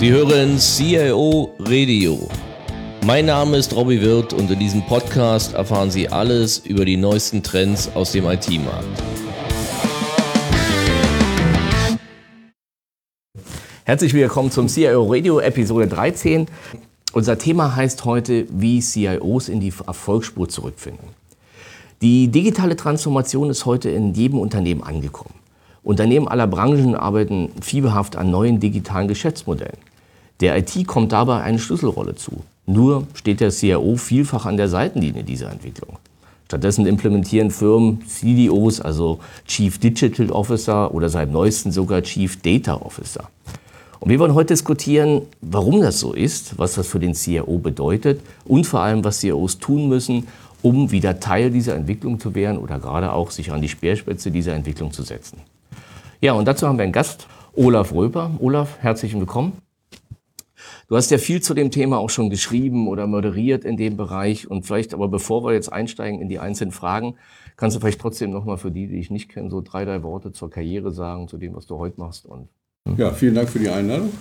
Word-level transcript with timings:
Sie 0.00 0.10
hören 0.10 0.56
CIO 0.58 1.50
Radio. 1.58 2.26
Mein 3.04 3.26
Name 3.26 3.58
ist 3.58 3.76
Robbie 3.76 4.00
Wirth 4.00 4.32
und 4.32 4.50
in 4.50 4.58
diesem 4.58 4.80
Podcast 4.86 5.52
erfahren 5.52 5.90
Sie 5.90 6.08
alles 6.08 6.56
über 6.60 6.86
die 6.86 6.96
neuesten 6.96 7.42
Trends 7.42 7.90
aus 7.94 8.12
dem 8.12 8.24
IT-Markt. 8.24 8.86
Herzlich 13.84 14.14
willkommen 14.14 14.50
zum 14.50 14.68
CIO 14.68 15.04
Radio 15.06 15.38
Episode 15.38 15.86
13. 15.86 16.46
Unser 17.12 17.36
Thema 17.36 17.76
heißt 17.76 18.06
heute, 18.06 18.46
wie 18.48 18.80
CIOs 18.80 19.50
in 19.50 19.60
die 19.60 19.74
Erfolgsspur 19.86 20.48
zurückfinden. 20.48 21.08
Die 22.00 22.28
digitale 22.28 22.74
Transformation 22.74 23.50
ist 23.50 23.66
heute 23.66 23.90
in 23.90 24.14
jedem 24.14 24.38
Unternehmen 24.38 24.82
angekommen. 24.82 25.34
Unternehmen 25.82 26.26
aller 26.26 26.46
Branchen 26.46 26.94
arbeiten 26.94 27.50
fieberhaft 27.60 28.16
an 28.16 28.30
neuen 28.30 28.60
digitalen 28.60 29.06
Geschäftsmodellen. 29.06 29.89
Der 30.40 30.56
IT 30.56 30.86
kommt 30.86 31.12
dabei 31.12 31.42
eine 31.42 31.58
Schlüsselrolle 31.58 32.14
zu. 32.14 32.42
Nur 32.66 33.06
steht 33.14 33.40
der 33.40 33.50
CIO 33.50 33.96
vielfach 33.96 34.46
an 34.46 34.56
der 34.56 34.68
Seitenlinie 34.68 35.22
dieser 35.22 35.50
Entwicklung. 35.50 35.98
Stattdessen 36.46 36.86
implementieren 36.86 37.50
Firmen 37.50 38.04
CDOs, 38.06 38.80
also 38.80 39.20
Chief 39.46 39.78
Digital 39.78 40.30
Officer 40.30 40.92
oder 40.94 41.08
seit 41.08 41.30
neuestem 41.30 41.72
sogar 41.72 42.02
Chief 42.02 42.40
Data 42.40 42.74
Officer. 42.74 43.28
Und 44.00 44.08
wir 44.08 44.18
wollen 44.18 44.34
heute 44.34 44.54
diskutieren, 44.54 45.22
warum 45.42 45.82
das 45.82 46.00
so 46.00 46.14
ist, 46.14 46.58
was 46.58 46.74
das 46.74 46.86
für 46.86 46.98
den 46.98 47.14
CIO 47.14 47.58
bedeutet 47.58 48.20
und 48.46 48.66
vor 48.66 48.80
allem, 48.80 49.04
was 49.04 49.20
CIOs 49.20 49.58
tun 49.58 49.88
müssen, 49.88 50.26
um 50.62 50.90
wieder 50.90 51.20
Teil 51.20 51.50
dieser 51.50 51.76
Entwicklung 51.76 52.18
zu 52.18 52.34
werden 52.34 52.58
oder 52.58 52.78
gerade 52.78 53.12
auch 53.12 53.30
sich 53.30 53.52
an 53.52 53.60
die 53.60 53.68
Speerspitze 53.68 54.30
dieser 54.30 54.54
Entwicklung 54.54 54.90
zu 54.90 55.02
setzen. 55.02 55.38
Ja, 56.20 56.32
und 56.32 56.46
dazu 56.46 56.66
haben 56.66 56.78
wir 56.78 56.84
einen 56.84 56.92
Gast, 56.92 57.26
Olaf 57.54 57.92
Röper. 57.92 58.32
Olaf, 58.40 58.78
herzlich 58.80 59.14
willkommen. 59.14 59.52
Du 60.90 60.96
hast 60.96 61.12
ja 61.12 61.18
viel 61.18 61.40
zu 61.40 61.54
dem 61.54 61.70
Thema 61.70 61.98
auch 61.98 62.10
schon 62.10 62.30
geschrieben 62.30 62.88
oder 62.88 63.06
moderiert 63.06 63.64
in 63.64 63.76
dem 63.76 63.96
Bereich. 63.96 64.50
Und 64.50 64.66
vielleicht, 64.66 64.92
aber 64.92 65.06
bevor 65.06 65.44
wir 65.44 65.52
jetzt 65.52 65.72
einsteigen 65.72 66.20
in 66.20 66.28
die 66.28 66.40
einzelnen 66.40 66.72
Fragen, 66.72 67.14
kannst 67.56 67.76
du 67.76 67.80
vielleicht 67.80 68.00
trotzdem 68.00 68.32
nochmal 68.32 68.58
für 68.58 68.72
die, 68.72 68.88
die 68.88 68.98
ich 68.98 69.08
nicht 69.08 69.28
kenne, 69.28 69.50
so 69.50 69.60
drei, 69.60 69.84
drei 69.84 70.02
Worte 70.02 70.32
zur 70.32 70.50
Karriere 70.50 70.90
sagen, 70.90 71.28
zu 71.28 71.38
dem, 71.38 71.54
was 71.54 71.66
du 71.66 71.78
heute 71.78 72.00
machst. 72.00 72.26
Und, 72.26 72.48
hm. 72.88 72.96
Ja, 72.96 73.12
vielen 73.12 73.36
Dank 73.36 73.50
für 73.50 73.60
die 73.60 73.68
Einladung. 73.68 74.12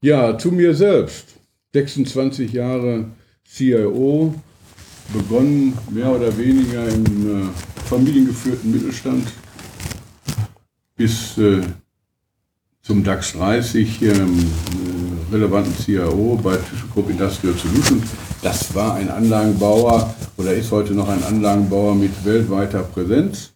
Ja, 0.00 0.38
zu 0.38 0.52
mir 0.52 0.74
selbst. 0.74 1.34
26 1.74 2.50
Jahre 2.54 3.10
CIO, 3.46 4.34
begonnen 5.12 5.76
mehr 5.90 6.10
oder 6.10 6.34
weniger 6.38 6.88
im 6.88 7.42
äh, 7.42 7.46
familiengeführten 7.84 8.72
Mittelstand 8.72 9.30
bis 10.96 11.36
äh, 11.36 11.60
zum 12.80 13.04
DAX 13.04 13.34
30 13.34 14.00
ähm, 14.00 14.10
äh, 14.12 14.93
relevanten 15.34 15.74
CIO 15.76 16.38
bei 16.42 16.56
ThyssenKrupp 16.56 17.10
Industrial 17.10 17.54
Solutions. 17.54 18.04
Das 18.42 18.74
war 18.74 18.94
ein 18.94 19.10
Anlagenbauer 19.10 20.14
oder 20.36 20.54
ist 20.54 20.70
heute 20.70 20.94
noch 20.94 21.08
ein 21.08 21.22
Anlagenbauer 21.24 21.94
mit 21.94 22.24
weltweiter 22.24 22.84
Präsenz. 22.84 23.52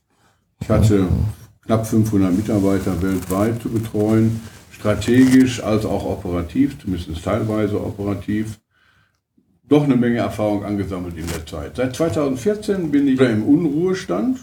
Ich 0.61 0.69
hatte 0.69 1.07
knapp 1.65 1.87
500 1.87 2.35
Mitarbeiter 2.37 3.01
weltweit 3.01 3.63
zu 3.63 3.69
betreuen, 3.69 4.41
strategisch 4.73 5.63
als 5.63 5.85
auch 5.85 6.05
operativ, 6.05 6.79
zumindest 6.81 7.25
teilweise 7.25 7.81
operativ. 7.81 8.59
Doch 9.69 9.85
eine 9.85 9.97
Menge 9.97 10.19
Erfahrung 10.19 10.65
angesammelt 10.65 11.17
in 11.17 11.27
der 11.27 11.47
Zeit. 11.47 11.77
Seit 11.77 11.95
2014 11.95 12.91
bin 12.91 13.07
ich 13.07 13.21
im 13.21 13.45
Unruhestand 13.45 14.39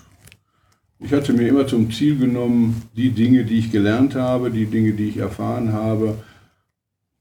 ich 1.00 1.12
hatte 1.12 1.34
mir 1.34 1.50
immer 1.50 1.68
zum 1.68 1.92
Ziel 1.92 2.18
genommen, 2.18 2.84
die 2.96 3.12
Dinge, 3.12 3.44
die 3.44 3.60
ich 3.60 3.72
gelernt 3.72 4.16
habe, 4.16 4.50
die 4.50 4.66
Dinge, 4.66 4.94
die 4.94 5.10
ich 5.10 5.18
erfahren 5.18 5.74
habe, 5.74 6.16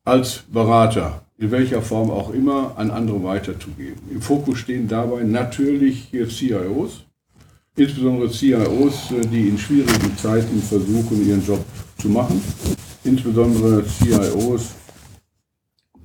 als 0.04 0.44
Berater, 0.52 1.22
in 1.38 1.50
welcher 1.50 1.80
Form 1.82 2.10
auch 2.10 2.30
immer, 2.30 2.74
an 2.76 2.90
andere 2.90 3.22
weiterzugeben. 3.24 4.00
Im 4.10 4.20
Fokus 4.20 4.58
stehen 4.58 4.86
dabei 4.86 5.22
natürlich 5.22 6.10
CIOs, 6.10 7.04
insbesondere 7.76 8.30
CIOs, 8.30 9.08
die 9.32 9.48
in 9.48 9.58
schwierigen 9.58 10.16
Zeiten 10.16 10.60
versuchen, 10.60 11.26
ihren 11.26 11.44
Job 11.44 11.64
zu 11.98 12.08
machen, 12.08 12.40
insbesondere 13.02 13.84
CIOs, 13.84 14.74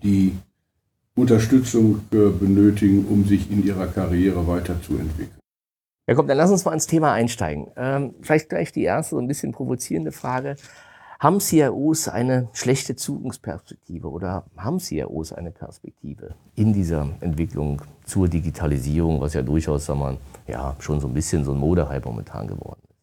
die 0.02 0.34
Unterstützung 1.16 2.00
äh, 2.14 2.30
benötigen, 2.30 3.06
um 3.06 3.26
sich 3.26 3.52
in 3.52 3.66
ihrer 3.66 3.88
Karriere 3.88 4.48
weiterzuentwickeln. 4.48 5.38
Ja, 6.08 6.16
komm, 6.16 6.28
dann 6.28 6.38
lass 6.38 6.50
uns 6.50 6.64
mal 6.64 6.74
ins 6.74 6.88
Thema 6.88 7.12
einsteigen. 7.12 7.68
Ähm, 7.76 8.16
vielleicht 8.22 8.50
gleich 8.50 8.72
die 8.72 8.84
erste, 8.84 9.12
so 9.16 9.22
ein 9.22 9.28
bisschen 9.28 9.52
provozierende 9.52 10.12
Frage. 10.12 10.56
Haben 11.19 11.41
CIOs 11.41 12.07
eine 12.07 12.47
schlechte 12.53 12.96
Zukunftsperspektive 12.96 14.09
oder 14.09 14.46
haben 14.56 14.80
CIOs 14.80 15.34
eine 15.34 15.52
Perspektive 15.52 16.34
in 16.56 16.72
dieser 16.72 17.09
Entwicklung 17.19 17.81
zur 18.06 18.30
Digitalisierung, 18.30 19.19
was 19.19 19.34
ja 19.34 19.41
durchaus, 19.41 19.85
sagen 19.85 20.00
wir, 20.00 20.18
ja, 20.47 20.78
schon 20.80 21.02
so 21.02 21.07
ein 21.07 21.13
bisschen 21.13 21.44
so 21.44 21.52
ein 21.52 21.59
Modehype 21.59 22.07
momentan 22.07 22.47
geworden 22.47 22.80
ist? 22.90 22.96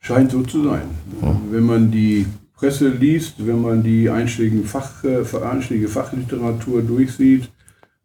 Scheint 0.00 0.32
so 0.32 0.42
zu 0.42 0.64
sein. 0.64 0.82
Hm. 1.20 1.52
Wenn 1.52 1.62
man 1.62 1.92
die 1.92 2.26
Presse 2.54 2.88
liest, 2.88 3.46
wenn 3.46 3.62
man 3.62 3.84
die 3.84 4.10
einschlägige, 4.10 4.64
Fach, 4.64 5.04
äh, 5.04 5.22
einschlägige 5.44 5.88
Fachliteratur 5.88 6.82
durchsieht, 6.82 7.52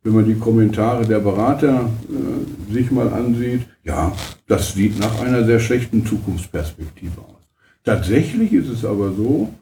wenn 0.04 0.14
man 0.14 0.26
die 0.26 0.36
Kommentare 0.36 1.08
der 1.08 1.22
Berater 1.22 1.90
äh, 1.90 2.72
sich 2.72 2.92
mal 2.92 3.12
ansieht, 3.12 3.62
ja, 3.84 4.12
das 4.46 4.74
sieht 4.74 5.00
nach 5.00 5.22
einer 5.22 5.44
sehr 5.44 5.60
schlechten 5.60 6.06
Zukunftsperspektive 6.06 7.20
aus. 7.20 7.45
Tatsächlich 7.86 8.52
ist 8.52 8.68
es 8.68 8.84
aber 8.84 9.14
so, 9.14 9.54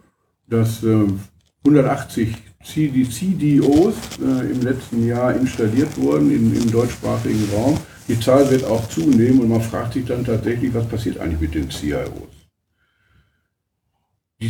dass 0.47 0.81
äh, 0.84 1.07
180 1.66 2.35
CD 2.63 3.07
CDOs 3.09 3.95
äh, 4.19 4.51
im 4.51 4.61
letzten 4.61 5.06
Jahr 5.06 5.35
installiert 5.35 5.97
wurden 5.97 6.31
in, 6.31 6.56
im 6.56 6.72
deutschsprachigen 6.72 7.50
Raum. 7.53 7.78
Die 8.07 8.19
Zahl 8.19 8.50
wird 8.50 8.63
auch 8.63 8.88
zunehmen 8.88 9.41
und 9.41 9.50
man 9.50 9.61
fragt 9.61 9.94
sich 9.94 10.06
dann 10.06 10.23
tatsächlich, 10.23 10.73
was 10.73 10.88
passiert 10.88 11.17
eigentlich 11.17 11.41
mit 11.41 11.56
den 11.56 11.69
CIOs. 11.69 12.09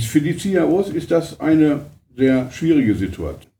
Für 0.07 0.21
die 0.21 0.37
CIOs 0.37 0.89
ist 0.89 1.11
das 1.11 1.39
eine 1.39 1.85
sehr 2.15 2.51
schwierige 2.51 2.95
Situation. 2.95 3.51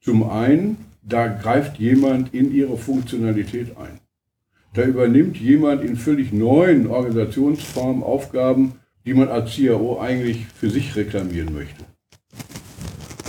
Zum 0.00 0.28
einen 0.28 0.76
da 1.02 1.26
greift 1.26 1.78
jemand 1.78 2.32
in 2.32 2.54
ihre 2.54 2.76
Funktionalität 2.76 3.76
ein. 3.76 3.98
Da 4.74 4.84
übernimmt 4.84 5.36
jemand 5.36 5.84
in 5.84 5.96
völlig 5.96 6.32
neuen 6.32 6.86
Organisationsformen 6.86 8.02
Aufgaben, 8.02 8.74
die 9.04 9.14
man 9.14 9.28
als 9.28 9.52
CIO 9.52 10.00
eigentlich 10.00 10.46
für 10.46 10.70
sich 10.70 10.94
reklamieren 10.96 11.52
möchte. 11.54 11.84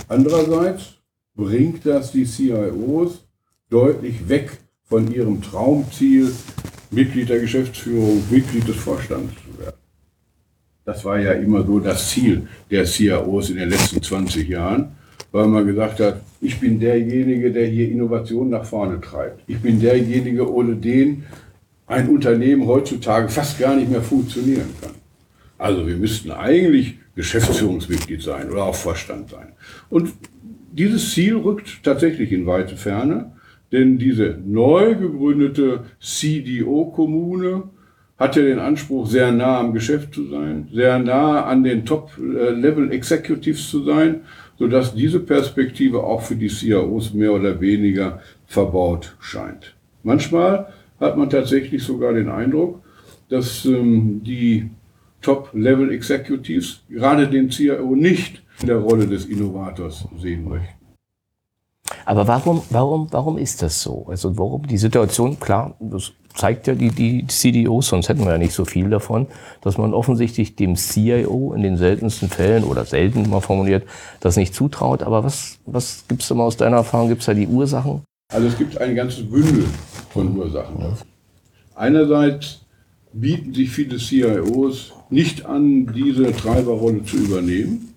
Andererseits 0.08 0.94
bringt 1.34 1.84
das 1.86 2.12
die 2.12 2.24
CIOs 2.24 3.26
deutlich 3.70 4.28
weg 4.28 4.58
von 4.82 5.12
ihrem 5.12 5.42
Traumziel, 5.42 6.32
Mitglied 6.90 7.28
der 7.28 7.40
Geschäftsführung, 7.40 8.22
Mitglied 8.30 8.68
des 8.68 8.76
Vorstands 8.76 9.32
zu 9.34 9.58
werden. 9.58 9.76
Das 10.84 11.04
war 11.04 11.18
ja 11.18 11.32
immer 11.32 11.64
so 11.64 11.80
das 11.80 12.10
Ziel 12.10 12.46
der 12.70 12.84
CIOs 12.84 13.50
in 13.50 13.56
den 13.56 13.70
letzten 13.70 14.02
20 14.02 14.48
Jahren 14.48 14.94
weil 15.34 15.48
man 15.48 15.66
gesagt 15.66 15.98
hat, 15.98 16.20
ich 16.40 16.60
bin 16.60 16.78
derjenige, 16.78 17.50
der 17.50 17.66
hier 17.66 17.90
Innovation 17.90 18.50
nach 18.50 18.64
vorne 18.64 19.00
treibt. 19.00 19.42
Ich 19.48 19.60
bin 19.60 19.80
derjenige, 19.80 20.48
ohne 20.48 20.76
den 20.76 21.24
ein 21.88 22.08
Unternehmen 22.08 22.68
heutzutage 22.68 23.28
fast 23.28 23.58
gar 23.58 23.74
nicht 23.74 23.90
mehr 23.90 24.00
funktionieren 24.00 24.68
kann. 24.80 24.92
Also 25.64 25.86
wir 25.86 25.96
müssten 25.96 26.30
eigentlich 26.30 26.98
Geschäftsführungsmitglied 27.16 28.20
sein 28.20 28.50
oder 28.50 28.64
auch 28.64 28.74
Vorstand 28.74 29.30
sein. 29.30 29.52
Und 29.88 30.12
dieses 30.72 31.12
Ziel 31.12 31.36
rückt 31.36 31.82
tatsächlich 31.82 32.32
in 32.32 32.44
weite 32.44 32.76
Ferne, 32.76 33.32
denn 33.72 33.96
diese 33.96 34.38
neu 34.44 34.94
gegründete 34.94 35.84
CDO-Kommune 36.00 37.62
hat 38.18 38.36
ja 38.36 38.42
den 38.42 38.58
Anspruch, 38.58 39.06
sehr 39.06 39.32
nah 39.32 39.58
am 39.58 39.72
Geschäft 39.72 40.12
zu 40.12 40.26
sein, 40.28 40.68
sehr 40.70 40.98
nah 40.98 41.46
an 41.46 41.64
den 41.64 41.86
Top-Level-Executives 41.86 43.70
zu 43.70 43.84
sein 43.84 44.20
sodass 44.58 44.94
diese 44.94 45.20
Perspektive 45.20 46.04
auch 46.04 46.22
für 46.22 46.36
die 46.36 46.48
CIOs 46.48 47.12
mehr 47.14 47.32
oder 47.32 47.60
weniger 47.60 48.20
verbaut 48.46 49.16
scheint. 49.18 49.74
Manchmal 50.02 50.72
hat 51.00 51.16
man 51.16 51.30
tatsächlich 51.30 51.82
sogar 51.82 52.12
den 52.12 52.28
Eindruck, 52.28 52.82
dass 53.28 53.64
ähm, 53.64 54.22
die 54.22 54.70
Top-Level-Executives 55.24 56.82
gerade 56.88 57.28
den 57.28 57.50
CIO 57.50 57.96
nicht 57.96 58.42
in 58.60 58.68
der 58.68 58.76
Rolle 58.76 59.06
des 59.06 59.24
Innovators 59.24 60.06
sehen 60.20 60.48
möchten. 60.48 60.84
Aber 62.06 62.26
warum, 62.26 62.62
warum, 62.70 63.08
warum 63.10 63.38
ist 63.38 63.62
das 63.62 63.82
so? 63.82 64.06
Also 64.08 64.36
warum 64.38 64.66
die 64.66 64.78
Situation, 64.78 65.38
klar, 65.40 65.76
das 65.80 66.12
zeigt 66.34 66.66
ja 66.66 66.74
die, 66.74 66.90
die 66.90 67.26
CDOs, 67.26 67.88
sonst 67.88 68.08
hätten 68.08 68.24
wir 68.24 68.32
ja 68.32 68.38
nicht 68.38 68.52
so 68.52 68.64
viel 68.64 68.90
davon, 68.90 69.26
dass 69.62 69.78
man 69.78 69.94
offensichtlich 69.94 70.56
dem 70.56 70.76
CIO 70.76 71.52
in 71.54 71.62
den 71.62 71.76
seltensten 71.76 72.28
Fällen 72.28 72.64
oder 72.64 72.84
selten 72.84 73.28
mal 73.28 73.40
formuliert, 73.40 73.84
das 74.20 74.36
nicht 74.36 74.54
zutraut. 74.54 75.02
Aber 75.02 75.24
was, 75.24 75.58
was 75.66 76.04
gibst 76.08 76.30
du 76.30 76.34
mal 76.34 76.44
aus 76.44 76.56
deiner 76.56 76.78
Erfahrung? 76.78 77.08
Gibt 77.08 77.20
es 77.20 77.26
da 77.26 77.34
die 77.34 77.46
Ursachen? 77.46 78.02
Also 78.32 78.48
es 78.48 78.58
gibt 78.58 78.78
ein 78.78 78.94
ganzes 78.94 79.28
Bündel 79.28 79.66
von 80.10 80.36
Ursachen. 80.36 80.96
Einerseits 81.74 82.63
bieten 83.14 83.54
sich 83.54 83.70
viele 83.70 83.96
CIOs 83.96 84.92
nicht 85.10 85.46
an, 85.46 85.92
diese 85.94 86.32
Treiberrolle 86.32 87.04
zu 87.04 87.16
übernehmen. 87.16 87.94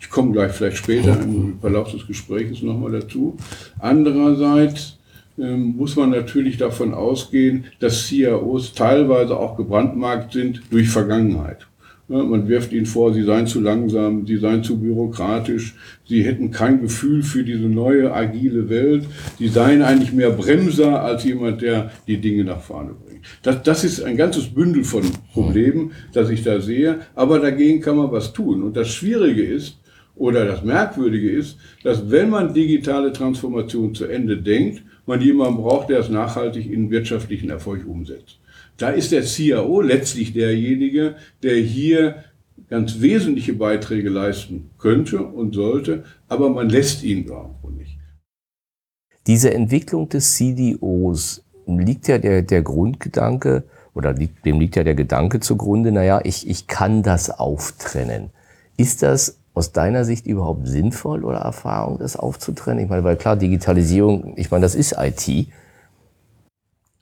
Ich 0.00 0.10
komme 0.10 0.32
gleich 0.32 0.52
vielleicht 0.52 0.78
später 0.78 1.20
im 1.20 1.58
Verlauf 1.60 1.92
des 1.92 2.06
Gesprächs 2.06 2.62
nochmal 2.62 2.92
dazu. 2.92 3.36
Andererseits 3.78 4.98
ähm, 5.38 5.76
muss 5.76 5.96
man 5.96 6.10
natürlich 6.10 6.56
davon 6.56 6.94
ausgehen, 6.94 7.64
dass 7.80 8.06
CIOs 8.06 8.72
teilweise 8.74 9.36
auch 9.36 9.56
gebrandmarkt 9.56 10.32
sind 10.32 10.62
durch 10.70 10.88
Vergangenheit. 10.88 11.66
Ja, 12.06 12.22
man 12.22 12.48
wirft 12.48 12.72
ihnen 12.74 12.84
vor, 12.84 13.14
sie 13.14 13.22
seien 13.22 13.46
zu 13.46 13.62
langsam, 13.62 14.26
sie 14.26 14.36
seien 14.36 14.62
zu 14.62 14.78
bürokratisch, 14.78 15.74
sie 16.06 16.22
hätten 16.22 16.50
kein 16.50 16.82
Gefühl 16.82 17.22
für 17.22 17.44
diese 17.44 17.66
neue 17.66 18.12
agile 18.12 18.68
Welt, 18.68 19.06
sie 19.38 19.48
seien 19.48 19.80
eigentlich 19.80 20.12
mehr 20.12 20.28
Bremser 20.28 21.02
als 21.02 21.24
jemand, 21.24 21.62
der 21.62 21.90
die 22.06 22.18
Dinge 22.18 22.44
nach 22.44 22.60
vorne 22.60 22.90
bringt. 22.90 23.24
Das, 23.42 23.62
das 23.62 23.84
ist 23.84 24.02
ein 24.02 24.18
ganzes 24.18 24.48
Bündel 24.48 24.84
von 24.84 25.02
Problemen, 25.32 25.92
das 26.12 26.28
ich 26.28 26.42
da 26.42 26.60
sehe, 26.60 27.00
aber 27.14 27.38
dagegen 27.38 27.80
kann 27.80 27.96
man 27.96 28.12
was 28.12 28.34
tun. 28.34 28.62
Und 28.62 28.76
das 28.76 28.92
Schwierige 28.92 29.42
ist, 29.42 29.78
oder 30.14 30.44
das 30.44 30.62
Merkwürdige 30.62 31.30
ist, 31.30 31.56
dass 31.82 32.10
wenn 32.10 32.30
man 32.30 32.54
digitale 32.54 33.12
Transformation 33.12 33.94
zu 33.94 34.04
Ende 34.04 34.36
denkt, 34.36 34.82
man 35.06 35.20
jemanden 35.20 35.56
braucht, 35.56 35.88
der 35.88 36.00
es 36.00 36.08
nachhaltig 36.08 36.70
in 36.70 36.90
wirtschaftlichen 36.90 37.50
Erfolg 37.50 37.86
umsetzt. 37.86 38.38
Da 38.76 38.90
ist 38.90 39.12
der 39.12 39.22
CIO 39.22 39.80
letztlich 39.80 40.32
derjenige, 40.32 41.16
der 41.42 41.56
hier 41.56 42.24
ganz 42.68 43.00
wesentliche 43.00 43.52
Beiträge 43.52 44.08
leisten 44.08 44.70
könnte 44.78 45.22
und 45.22 45.54
sollte, 45.54 46.04
aber 46.28 46.50
man 46.50 46.68
lässt 46.68 47.02
ihn 47.04 47.26
irgendwo 47.26 47.70
nicht. 47.70 47.98
Diese 49.26 49.54
Entwicklung 49.54 50.08
des 50.08 50.34
CDOs 50.34 51.44
liegt 51.66 52.08
ja 52.08 52.18
der, 52.18 52.42
der 52.42 52.62
Grundgedanke, 52.62 53.64
oder 53.94 54.12
liegt, 54.12 54.44
dem 54.44 54.58
liegt 54.58 54.76
ja 54.76 54.82
der 54.82 54.96
Gedanke 54.96 55.40
zugrunde, 55.40 55.92
naja, 55.92 56.20
ich, 56.24 56.48
ich 56.48 56.66
kann 56.66 57.02
das 57.02 57.30
auftrennen. 57.30 58.30
Ist 58.76 59.02
das 59.02 59.38
aus 59.54 59.70
deiner 59.70 60.04
Sicht 60.04 60.26
überhaupt 60.26 60.66
sinnvoll 60.66 61.24
oder 61.24 61.38
Erfahrung, 61.38 61.98
das 61.98 62.16
aufzutrennen? 62.16 62.82
Ich 62.82 62.90
meine, 62.90 63.04
weil 63.04 63.16
klar, 63.16 63.36
Digitalisierung, 63.36 64.34
ich 64.36 64.50
meine, 64.50 64.62
das 64.62 64.74
ist 64.74 64.96
IT. 64.98 65.48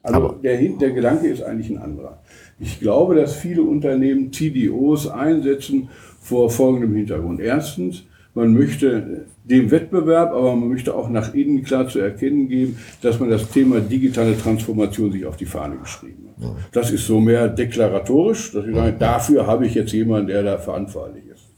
Also 0.03 0.37
der, 0.43 0.59
der 0.59 0.91
Gedanke 0.91 1.29
ist 1.29 1.43
eigentlich 1.43 1.71
ein 1.71 1.79
anderer. 1.79 2.21
Ich 2.59 2.81
glaube, 2.81 3.15
dass 3.15 3.37
viele 3.37 3.63
Unternehmen 3.63 4.33
TDOs 4.33 5.09
einsetzen 5.09 5.89
vor 6.21 6.51
folgendem 6.51 6.95
Hintergrund. 6.95 7.41
Erstens, 7.41 8.05
man 8.35 8.55
möchte 8.55 9.27
dem 9.45 9.71
Wettbewerb, 9.71 10.33
aber 10.33 10.57
man 10.57 10.69
möchte 10.69 10.95
auch 10.95 11.09
nach 11.09 11.35
innen 11.35 11.63
klar 11.63 11.89
zu 11.89 11.99
erkennen 11.99 12.49
geben, 12.49 12.79
dass 13.03 13.21
man 13.21 13.31
das 13.31 13.51
Thema 13.51 13.81
digitale 13.81 14.37
Transformation 14.39 15.13
sich 15.13 15.27
auf 15.27 15.37
die 15.37 15.47
Fahne 15.47 15.77
geschrieben 15.77 16.29
hat. 16.29 16.57
Das 16.73 16.91
ist 16.91 17.07
so 17.07 17.21
mehr 17.21 17.49
deklaratorisch, 17.49 18.53
dass 18.53 18.67
ich 18.67 18.75
sage, 18.75 18.97
dafür 18.99 19.47
habe 19.47 19.67
ich 19.67 19.75
jetzt 19.75 19.93
jemanden, 19.93 20.29
der 20.29 20.43
da 20.43 20.59
verantwortlich 20.59 21.25
ist. 21.33 21.49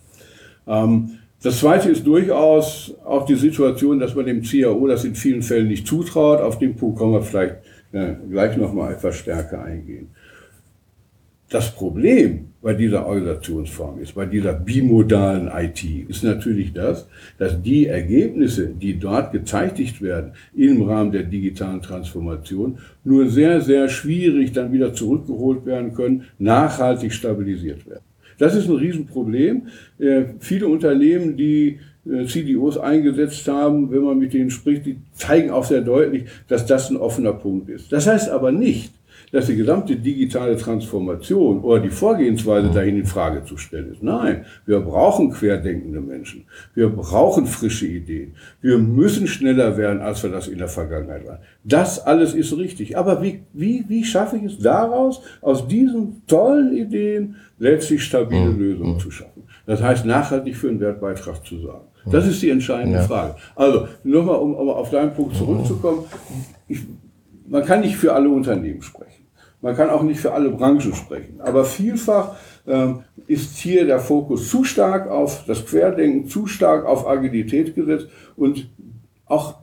Ähm, 0.67 1.11
das 1.43 1.61
zweite 1.61 1.91
ist 1.91 2.07
durchaus 2.07 2.95
auch 3.05 3.27
die 3.27 3.35
Situation, 3.35 3.99
dass 3.99 4.15
man 4.15 4.25
dem 4.25 4.43
CAO 4.43 4.87
das 4.87 5.05
in 5.05 5.15
vielen 5.15 5.43
Fällen 5.43 5.69
nicht 5.69 5.87
zutraut. 5.87 6.41
Auf 6.41 6.59
den 6.59 6.75
Punkt 6.75 6.99
kommen 6.99 7.13
wir 7.13 7.23
vielleicht 7.23 7.57
äh, 7.95 8.15
gleich 8.29 8.57
nochmal 8.57 8.93
etwas 8.93 9.17
stärker 9.17 9.63
eingehen. 9.63 10.09
Das 11.49 11.73
Problem 11.73 12.49
bei 12.61 12.75
dieser 12.75 13.07
Organisationsform 13.07 14.01
ist, 14.01 14.15
bei 14.15 14.27
dieser 14.27 14.55
bimodalen 14.55 15.49
IT, 15.55 15.85
ist 16.09 16.25
natürlich 16.25 16.73
das, 16.73 17.07
dass 17.39 17.63
die 17.63 17.87
Ergebnisse, 17.87 18.67
die 18.69 18.99
dort 18.99 19.31
gezeitigt 19.31 20.03
werden 20.03 20.33
im 20.57 20.83
Rahmen 20.83 21.13
der 21.13 21.23
digitalen 21.23 21.81
Transformation, 21.83 22.79
nur 23.05 23.29
sehr, 23.29 23.61
sehr 23.61 23.89
schwierig 23.89 24.53
dann 24.53 24.73
wieder 24.73 24.93
zurückgeholt 24.93 25.65
werden 25.65 25.95
können, 25.95 26.25
nachhaltig 26.39 27.13
stabilisiert 27.13 27.87
werden. 27.87 28.03
Das 28.39 28.57
ist 28.57 28.69
ein 28.69 28.75
Riesenproblem. 28.75 29.69
Äh, 30.01 30.25
viele 30.41 30.67
Unternehmen, 30.67 31.37
die 31.37 31.79
äh, 32.11 32.27
CDOs 32.27 32.79
eingesetzt 32.79 33.47
haben, 33.49 33.91
wenn 33.91 34.03
man 34.03 34.19
mit 34.19 34.33
denen 34.33 34.51
spricht, 34.51 34.87
die 34.87 34.97
zeigen 35.13 35.51
auch 35.51 35.65
sehr 35.65 35.81
deutlich, 35.81 36.25
dass 36.49 36.67
das 36.67 36.91
ein 36.91 36.97
offener 36.97 37.33
Punkt 37.33 37.69
ist. 37.69 37.93
Das 37.93 38.07
heißt 38.07 38.31
aber 38.31 38.53
nicht, 38.53 38.93
dass 39.35 39.47
die 39.47 39.57
gesamte 39.57 39.97
digitale 39.97 40.57
Transformation 40.57 41.61
oder 41.61 41.81
die 41.81 41.91
Vorgehensweise 41.91 42.71
dahin 42.71 42.99
in 42.99 43.05
Frage 43.05 43.45
zu 43.45 43.57
stellen 43.57 43.91
ist. 43.91 44.01
Nein, 44.01 44.45
wir 44.65 44.79
brauchen 44.79 45.33
querdenkende 45.33 46.01
Menschen. 46.01 46.45
Wir 46.75 46.89
brauchen 46.89 47.47
frische 47.47 47.87
Ideen. 47.87 48.35
Wir 48.61 48.79
müssen 48.79 49.27
schneller 49.27 49.77
werden, 49.77 50.01
als 50.01 50.23
wir 50.23 50.31
das 50.31 50.47
in 50.47 50.59
der 50.59 50.69
Vergangenheit 50.69 51.27
waren. 51.27 51.41
Das 51.65 51.99
alles 51.99 52.33
ist 52.33 52.57
richtig. 52.57 52.97
Aber 52.97 53.23
wie, 53.23 53.41
wie, 53.53 53.85
wie 53.89 54.05
schaffe 54.05 54.37
ich 54.37 54.45
es 54.45 54.59
daraus, 54.59 55.21
aus 55.41 55.67
diesen 55.67 56.23
tollen 56.29 56.77
Ideen 56.77 57.35
letztlich 57.59 58.05
stabile 58.05 58.51
mhm. 58.51 58.59
Lösungen 58.61 59.01
zu 59.01 59.11
schaffen? 59.11 59.43
Das 59.67 59.83
heißt, 59.83 60.07
nachhaltig 60.07 60.57
für 60.57 60.69
einen 60.69 60.79
Wertbeitrag 60.79 61.45
zu 61.45 61.59
sorgen. 61.59 61.89
Das 62.07 62.27
ist 62.27 62.43
die 62.43 62.51
entscheidende 62.51 62.99
ja. 62.99 63.05
Frage. 63.05 63.37
Also, 63.55 63.89
nochmal, 64.03 64.37
um, 64.37 64.55
um 64.55 64.69
auf 64.69 64.91
deinen 64.91 65.15
Punkt 65.15 65.37
zurückzukommen. 65.37 66.05
Ich, 66.69 66.81
man 67.49 67.65
kann 67.65 67.81
nicht 67.81 67.97
für 67.97 68.13
alle 68.13 68.29
Unternehmen 68.29 68.83
sprechen. 68.83 69.25
Man 69.61 69.75
kann 69.75 69.89
auch 69.89 70.03
nicht 70.03 70.21
für 70.21 70.33
alle 70.33 70.51
Branchen 70.51 70.95
sprechen. 70.95 71.41
Aber 71.41 71.65
vielfach 71.65 72.37
ähm, 72.67 73.01
ist 73.27 73.57
hier 73.57 73.87
der 73.87 73.99
Fokus 73.99 74.51
zu 74.51 74.65
stark 74.65 75.09
auf 75.09 75.45
das 75.47 75.65
Querdenken, 75.65 76.29
zu 76.29 76.47
stark 76.47 76.85
auf 76.85 77.07
Agilität 77.07 77.75
gesetzt 77.75 78.09
und 78.37 78.69
auch 79.25 79.55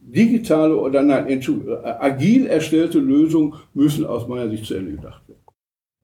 digitale 0.00 0.76
oder 0.76 1.02
nein, 1.02 1.28
äh, 1.28 1.42
agil 1.84 2.46
erstellte 2.46 2.98
Lösungen 2.98 3.54
müssen 3.74 4.06
aus 4.06 4.26
meiner 4.26 4.48
Sicht 4.48 4.64
zu 4.64 4.74
Ende 4.74 4.92
gedacht 4.92 5.28
werden. 5.28 5.40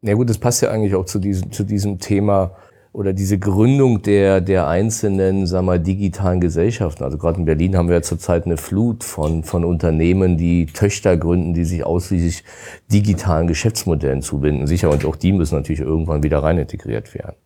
Ja 0.03 0.15
gut, 0.15 0.29
das 0.29 0.39
passt 0.39 0.63
ja 0.63 0.71
eigentlich 0.71 0.95
auch 0.95 1.07
zu 1.07 1.19
diesem, 1.19 1.51
zu 1.51 1.65
diesem 1.65 1.99
Thema 1.99 2.53
oder 2.97 3.13
diese 3.13 3.39
Gründung 3.39 4.01
der, 4.01 4.41
der 4.41 4.69
einzelnen, 4.69 5.47
sagen 5.47 5.67
wir, 5.67 5.79
digitalen 5.79 6.41
Gesellschaften. 6.41 7.05
Also 7.05 7.19
gerade 7.19 7.39
in 7.39 7.45
Berlin 7.45 7.77
haben 7.77 7.89
wir 7.89 7.97
ja 7.97 8.03
zurzeit 8.03 8.47
eine 8.47 8.57
Flut 8.57 9.05
von, 9.05 9.45
von 9.45 9.67
Unternehmen, 9.67 10.39
die 10.39 10.65
Töchter 10.65 11.19
gründen, 11.19 11.53
die 11.53 11.67
sich 11.67 11.85
ausschließlich 11.85 12.43
digitalen 12.91 13.49
Geschäftsmodellen 13.49 14.23
zubinden. 14.23 14.67
Sicher, 14.67 14.89
und 14.89 15.05
auch 15.05 15.17
die 15.17 15.33
müssen 15.33 15.57
natürlich 15.57 15.83
irgendwann 15.83 16.23
wieder 16.23 16.39
rein 16.43 16.57
integriert 16.57 17.13
werden. 17.15 17.37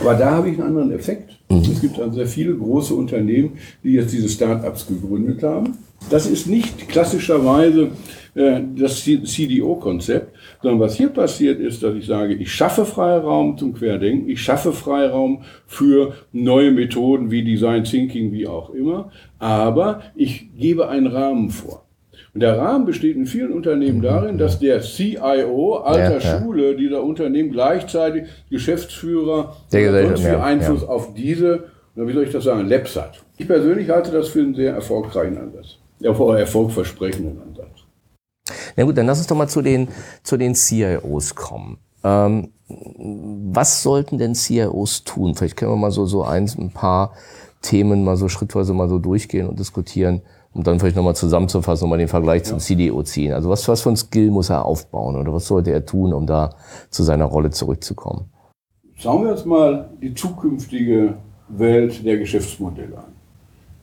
Aber 0.00 0.14
da 0.14 0.30
habe 0.32 0.50
ich 0.50 0.58
einen 0.58 0.68
anderen 0.68 0.92
Effekt. 0.92 1.38
Mhm. 1.48 1.58
Es 1.58 1.80
gibt 1.80 1.98
also 1.98 2.14
sehr 2.14 2.26
viele 2.26 2.54
große 2.54 2.94
Unternehmen, 2.94 3.58
die 3.82 3.92
jetzt 3.92 4.12
diese 4.12 4.28
Start-ups 4.28 4.86
gegründet 4.86 5.42
haben. 5.42 5.78
Das 6.10 6.26
ist 6.26 6.46
nicht 6.46 6.88
klassischerweise 6.88 7.90
äh, 8.34 8.60
das 8.76 9.04
CDO-Konzept, 9.04 10.34
sondern 10.62 10.80
was 10.80 10.96
hier 10.96 11.08
passiert 11.08 11.60
ist, 11.60 11.82
dass 11.82 11.94
ich 11.94 12.06
sage, 12.06 12.34
ich 12.34 12.52
schaffe 12.52 12.84
Freiraum 12.84 13.56
zum 13.56 13.74
Querdenken, 13.74 14.28
ich 14.28 14.40
schaffe 14.40 14.72
Freiraum 14.72 15.42
für 15.66 16.14
neue 16.32 16.72
Methoden 16.72 17.30
wie 17.30 17.44
Design 17.44 17.84
Thinking, 17.84 18.32
wie 18.32 18.46
auch 18.46 18.70
immer, 18.70 19.10
aber 19.38 20.02
ich 20.16 20.48
gebe 20.56 20.88
einen 20.88 21.06
Rahmen 21.06 21.50
vor. 21.50 21.84
Und 22.34 22.40
der 22.40 22.58
Rahmen 22.58 22.86
besteht 22.86 23.16
in 23.16 23.26
vielen 23.26 23.52
Unternehmen 23.52 23.98
mhm. 23.98 24.02
darin, 24.02 24.38
dass 24.38 24.58
der 24.58 24.80
CIO 24.80 25.76
alter 25.76 26.20
ja, 26.20 26.20
Schule 26.20 26.76
dieser 26.76 27.02
Unternehmen 27.02 27.50
gleichzeitig 27.50 28.24
Geschäftsführer 28.50 29.56
der 29.72 30.06
sonst 30.06 30.22
viel 30.22 30.36
Einfluss 30.36 30.84
auf 30.84 31.14
diese, 31.14 31.64
wie 31.94 32.12
soll 32.12 32.24
ich 32.24 32.32
das 32.32 32.44
sagen, 32.44 32.68
Labs 32.68 32.96
hat. 32.96 33.22
Ich 33.36 33.46
persönlich 33.46 33.90
halte 33.90 34.10
das 34.10 34.28
für 34.28 34.40
einen 34.40 34.54
sehr 34.54 34.74
erfolgreichen 34.74 35.38
Ansatz, 35.38 35.78
erfolgversprechenden 36.02 37.40
Ansatz. 37.42 37.82
Na 38.76 38.84
gut, 38.84 38.96
dann 38.96 39.06
lass 39.06 39.18
uns 39.18 39.26
doch 39.26 39.36
mal 39.36 39.48
zu 39.48 39.62
den, 39.62 39.88
zu 40.22 40.36
den 40.36 40.54
CIOs 40.54 41.34
kommen. 41.34 41.78
Ähm, 42.04 42.48
was 42.68 43.82
sollten 43.82 44.18
denn 44.18 44.34
CIOs 44.34 45.04
tun? 45.04 45.34
Vielleicht 45.34 45.56
können 45.56 45.72
wir 45.72 45.76
mal 45.76 45.90
so, 45.90 46.06
so 46.06 46.24
eins, 46.24 46.56
ein 46.56 46.70
paar 46.70 47.12
Themen 47.60 48.04
mal 48.04 48.16
so 48.16 48.28
schrittweise 48.28 48.74
mal 48.74 48.88
so 48.88 48.98
durchgehen 48.98 49.48
und 49.48 49.58
diskutieren, 49.58 50.22
um 50.52 50.62
dann 50.62 50.78
vielleicht 50.78 50.96
nochmal 50.96 51.16
zusammenzufassen 51.16 51.84
und 51.84 51.90
mal 51.90 51.98
den 51.98 52.08
Vergleich 52.08 52.44
zum 52.44 52.58
CDO 52.58 53.02
ziehen. 53.02 53.32
Also 53.32 53.48
was, 53.48 53.66
was 53.68 53.82
für 53.82 53.90
ein 53.90 53.96
Skill 53.96 54.30
muss 54.30 54.50
er 54.50 54.64
aufbauen 54.64 55.16
oder 55.16 55.32
was 55.32 55.46
sollte 55.46 55.72
er 55.72 55.84
tun, 55.84 56.12
um 56.12 56.26
da 56.26 56.50
zu 56.90 57.02
seiner 57.02 57.24
Rolle 57.24 57.50
zurückzukommen? 57.50 58.26
Schauen 58.94 59.24
wir 59.24 59.32
uns 59.32 59.44
mal 59.44 59.90
die 60.00 60.14
zukünftige 60.14 61.14
Welt 61.48 62.04
der 62.04 62.18
Geschäftsmodelle 62.18 62.96
an 62.98 63.12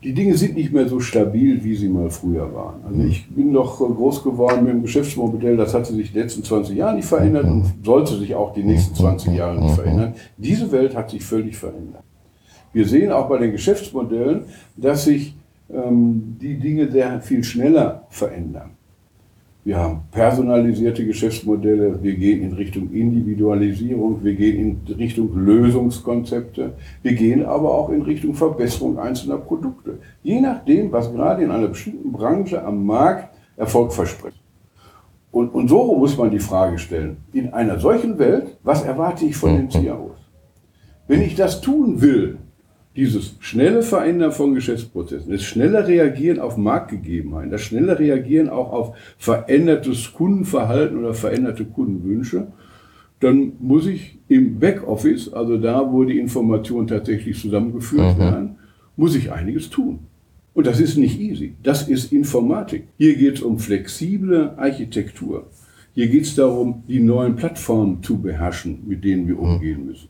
die 0.01 0.13
Dinge 0.13 0.35
sind 0.37 0.55
nicht 0.55 0.71
mehr 0.71 0.87
so 0.87 0.99
stabil, 1.01 1.61
wie 1.63 1.75
sie 1.75 1.89
mal 1.89 2.09
früher 2.09 2.53
waren. 2.53 2.81
Also 2.87 3.01
ich 3.01 3.27
bin 3.29 3.51
doch 3.51 3.79
groß 3.79 4.23
geworden 4.23 4.63
mit 4.63 4.73
dem 4.73 4.81
Geschäftsmodell, 4.83 5.57
das 5.57 5.73
hat 5.73 5.87
sich 5.87 6.11
die 6.13 6.17
letzten 6.17 6.43
20 6.43 6.77
Jahre 6.77 6.95
nicht 6.95 7.07
verändert 7.07 7.45
und 7.45 7.65
sollte 7.83 8.17
sich 8.17 8.33
auch 8.33 8.53
die 8.53 8.63
nächsten 8.63 8.95
20 8.95 9.35
Jahre 9.35 9.61
nicht 9.61 9.75
verändern. 9.75 10.13
Diese 10.37 10.71
Welt 10.71 10.95
hat 10.95 11.09
sich 11.09 11.23
völlig 11.23 11.57
verändert. 11.57 12.03
Wir 12.71 12.87
sehen 12.87 13.11
auch 13.11 13.27
bei 13.27 13.39
den 13.39 13.51
Geschäftsmodellen, 13.51 14.43
dass 14.77 15.03
sich 15.03 15.35
die 15.69 16.57
Dinge 16.57 16.91
sehr 16.91 17.21
viel 17.21 17.43
schneller 17.43 18.07
verändern. 18.09 18.71
Wir 19.65 19.77
haben 19.77 20.01
personalisierte 20.09 21.05
Geschäftsmodelle, 21.05 22.01
wir 22.01 22.15
gehen 22.15 22.41
in 22.41 22.53
Richtung 22.53 22.91
Individualisierung, 22.91 24.23
wir 24.23 24.33
gehen 24.33 24.57
in 24.87 24.95
Richtung 24.95 25.29
Lösungskonzepte, 25.35 26.73
wir 27.03 27.13
gehen 27.13 27.45
aber 27.45 27.71
auch 27.75 27.89
in 27.89 28.01
Richtung 28.01 28.33
Verbesserung 28.33 28.97
einzelner 28.97 29.37
Produkte. 29.37 29.99
Je 30.23 30.39
nachdem, 30.39 30.91
was 30.91 31.13
gerade 31.13 31.43
in 31.43 31.51
einer 31.51 31.67
bestimmten 31.67 32.11
Branche 32.11 32.63
am 32.63 32.85
Markt 32.85 33.35
Erfolg 33.57 33.93
verspricht. 33.93 34.41
Und, 35.31 35.49
und 35.49 35.67
so 35.67 35.95
muss 35.95 36.17
man 36.17 36.31
die 36.31 36.39
Frage 36.39 36.79
stellen, 36.79 37.17
in 37.33 37.53
einer 37.53 37.77
solchen 37.77 38.17
Welt, 38.17 38.57
was 38.63 38.83
erwarte 38.83 39.25
ich 39.25 39.35
von 39.35 39.55
den 39.55 39.69
CIOs? 39.69 40.17
Wenn 41.07 41.21
ich 41.21 41.35
das 41.35 41.61
tun 41.61 42.01
will, 42.01 42.39
dieses 42.99 43.35
schnelle 43.39 43.81
Verändern 43.81 44.33
von 44.33 44.53
Geschäftsprozessen, 44.53 45.31
das 45.31 45.43
schnelle 45.43 45.87
Reagieren 45.87 46.39
auf 46.39 46.57
Marktgegebenheiten, 46.57 47.49
das 47.49 47.61
schnelle 47.61 47.97
Reagieren 47.97 48.49
auch 48.49 48.73
auf 48.73 48.97
verändertes 49.17 50.13
Kundenverhalten 50.13 50.97
oder 50.97 51.13
veränderte 51.13 51.63
Kundenwünsche, 51.63 52.47
dann 53.21 53.53
muss 53.59 53.87
ich 53.87 54.19
im 54.27 54.59
Backoffice, 54.59 55.31
also 55.31 55.57
da, 55.57 55.91
wo 55.91 56.03
die 56.03 56.19
Informationen 56.19 56.87
tatsächlich 56.87 57.39
zusammengeführt 57.39 58.17
mhm. 58.17 58.19
werden, 58.19 58.55
muss 58.97 59.15
ich 59.15 59.31
einiges 59.31 59.69
tun. 59.69 59.99
Und 60.53 60.67
das 60.67 60.81
ist 60.81 60.97
nicht 60.97 61.21
easy. 61.21 61.55
Das 61.63 61.87
ist 61.87 62.11
Informatik. 62.11 62.83
Hier 62.97 63.15
geht 63.15 63.35
es 63.35 63.41
um 63.41 63.59
flexible 63.59 64.55
Architektur. 64.57 65.47
Hier 65.93 66.07
geht 66.07 66.23
es 66.23 66.35
darum, 66.35 66.83
die 66.89 66.99
neuen 66.99 67.37
Plattformen 67.37 68.03
zu 68.03 68.21
beherrschen, 68.21 68.79
mit 68.85 69.05
denen 69.05 69.25
wir 69.25 69.39
umgehen 69.39 69.85
müssen. 69.85 70.09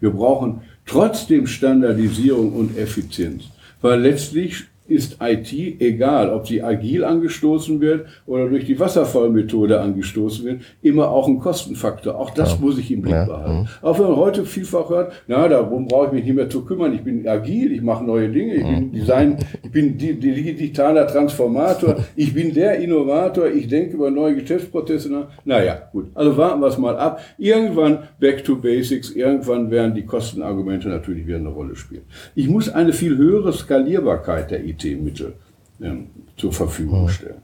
Wir 0.00 0.10
brauchen 0.10 0.62
trotzdem 0.86 1.46
Standardisierung 1.46 2.52
und 2.52 2.76
Effizienz, 2.76 3.44
weil 3.80 4.00
letztlich 4.00 4.64
ist 4.90 5.18
IT 5.22 5.52
egal, 5.80 6.30
ob 6.30 6.46
sie 6.46 6.62
agil 6.62 7.04
angestoßen 7.04 7.80
wird 7.80 8.06
oder 8.26 8.48
durch 8.48 8.66
die 8.66 8.78
Wasserfallmethode 8.78 9.80
angestoßen 9.80 10.44
wird, 10.44 10.62
immer 10.82 11.10
auch 11.10 11.28
ein 11.28 11.38
Kostenfaktor. 11.38 12.18
Auch 12.18 12.30
das 12.30 12.54
ja. 12.54 12.58
muss 12.60 12.78
ich 12.78 12.90
im 12.90 13.02
Blick 13.02 13.14
ja. 13.14 13.24
behalten. 13.24 13.60
Mhm. 13.60 13.68
Auch 13.82 13.98
wenn 13.98 14.06
man 14.06 14.16
heute 14.16 14.44
vielfach 14.44 14.90
hört, 14.90 15.12
na, 15.28 15.46
darum 15.48 15.86
brauche 15.86 16.06
ich 16.06 16.12
mich 16.12 16.24
nicht 16.24 16.34
mehr 16.34 16.50
zu 16.50 16.64
kümmern. 16.64 16.92
Ich 16.92 17.02
bin 17.02 17.26
agil, 17.26 17.72
ich 17.72 17.82
mache 17.82 18.04
neue 18.04 18.28
Dinge, 18.28 18.54
ich 18.54 18.64
bin 18.64 18.88
mhm. 18.88 18.92
Design, 18.92 19.36
ich 19.62 19.70
bin 19.70 19.96
digitaler 19.96 21.06
Transformator, 21.06 21.96
ich 22.16 22.34
bin 22.34 22.52
der 22.52 22.80
Innovator, 22.80 23.46
ich 23.46 23.68
denke 23.68 23.94
über 23.94 24.10
neue 24.10 24.34
Geschäftsprozesse 24.34 25.10
nach. 25.12 25.28
Naja, 25.44 25.88
gut. 25.92 26.06
Also 26.14 26.36
warten 26.36 26.60
wir 26.60 26.66
es 26.66 26.78
mal 26.78 26.96
ab. 26.96 27.20
Irgendwann 27.38 28.00
back 28.18 28.44
to 28.44 28.56
basics, 28.56 29.10
irgendwann 29.12 29.70
werden 29.70 29.94
die 29.94 30.04
Kostenargumente 30.04 30.88
natürlich 30.88 31.26
wieder 31.26 31.38
eine 31.38 31.48
Rolle 31.48 31.76
spielen. 31.76 32.02
Ich 32.34 32.48
muss 32.48 32.68
eine 32.68 32.92
viel 32.92 33.16
höhere 33.16 33.52
Skalierbarkeit 33.52 34.50
der 34.50 34.64
IT 34.64 34.79
IT-Mittel 34.84 35.34
ähm, 35.80 36.06
zur 36.36 36.52
Verfügung 36.52 37.08
stellen. 37.08 37.42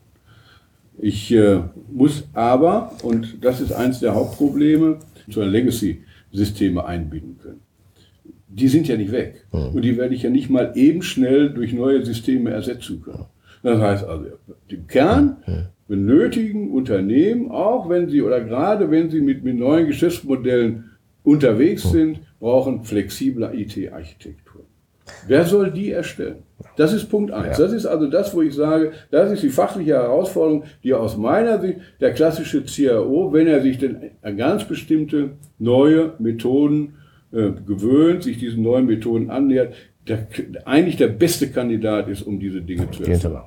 Ich 0.98 1.32
äh, 1.32 1.60
muss 1.92 2.24
aber, 2.32 2.92
und 3.02 3.44
das 3.44 3.60
ist 3.60 3.72
eines 3.72 4.00
der 4.00 4.14
Hauptprobleme, 4.14 4.98
zu 5.30 5.42
Legacy-Systeme 5.42 6.84
einbinden 6.84 7.38
können. 7.38 7.60
Die 8.48 8.68
sind 8.68 8.88
ja 8.88 8.96
nicht 8.96 9.12
weg. 9.12 9.44
Mhm. 9.52 9.74
Und 9.74 9.82
die 9.82 9.96
werde 9.96 10.14
ich 10.14 10.22
ja 10.22 10.30
nicht 10.30 10.48
mal 10.48 10.72
eben 10.74 11.02
schnell 11.02 11.50
durch 11.50 11.72
neue 11.72 12.04
Systeme 12.04 12.50
ersetzen 12.50 13.02
können. 13.02 13.26
Das 13.62 13.80
heißt 13.80 14.04
also, 14.04 14.26
im 14.68 14.86
Kern 14.86 15.38
mhm. 15.46 15.66
benötigen 15.88 16.70
Unternehmen, 16.70 17.50
auch 17.50 17.88
wenn 17.88 18.08
sie 18.08 18.22
oder 18.22 18.40
gerade 18.40 18.90
wenn 18.90 19.10
sie 19.10 19.20
mit, 19.20 19.44
mit 19.44 19.56
neuen 19.56 19.86
Geschäftsmodellen 19.86 20.84
unterwegs 21.24 21.84
mhm. 21.86 21.90
sind, 21.90 22.20
brauchen 22.38 22.84
flexible 22.84 23.50
IT-Architektur. 23.52 24.45
Wer 25.26 25.44
soll 25.44 25.70
die 25.70 25.92
erstellen? 25.92 26.42
Das 26.76 26.92
ist 26.92 27.08
Punkt 27.08 27.30
eins. 27.30 27.58
Ja. 27.58 27.64
Das 27.64 27.72
ist 27.72 27.86
also 27.86 28.08
das, 28.08 28.34
wo 28.34 28.42
ich 28.42 28.54
sage, 28.54 28.92
das 29.10 29.30
ist 29.30 29.42
die 29.42 29.50
fachliche 29.50 29.94
Herausforderung, 29.94 30.64
die 30.82 30.94
aus 30.94 31.16
meiner 31.16 31.60
Sicht 31.60 31.78
der 32.00 32.12
klassische 32.12 32.64
CIO, 32.64 33.32
wenn 33.32 33.46
er 33.46 33.60
sich 33.60 33.78
denn 33.78 34.10
an 34.22 34.36
ganz 34.36 34.64
bestimmte 34.64 35.30
neue 35.58 36.14
Methoden 36.18 36.94
äh, 37.32 37.50
gewöhnt, 37.66 38.24
sich 38.24 38.38
diesen 38.38 38.62
neuen 38.62 38.86
Methoden 38.86 39.30
annähert, 39.30 39.74
der, 40.08 40.26
eigentlich 40.64 40.96
der 40.96 41.08
beste 41.08 41.50
Kandidat 41.50 42.08
ist, 42.08 42.22
um 42.22 42.38
diese 42.38 42.62
Dinge 42.62 42.90
zu 42.90 43.04
erstellen. 43.04 43.40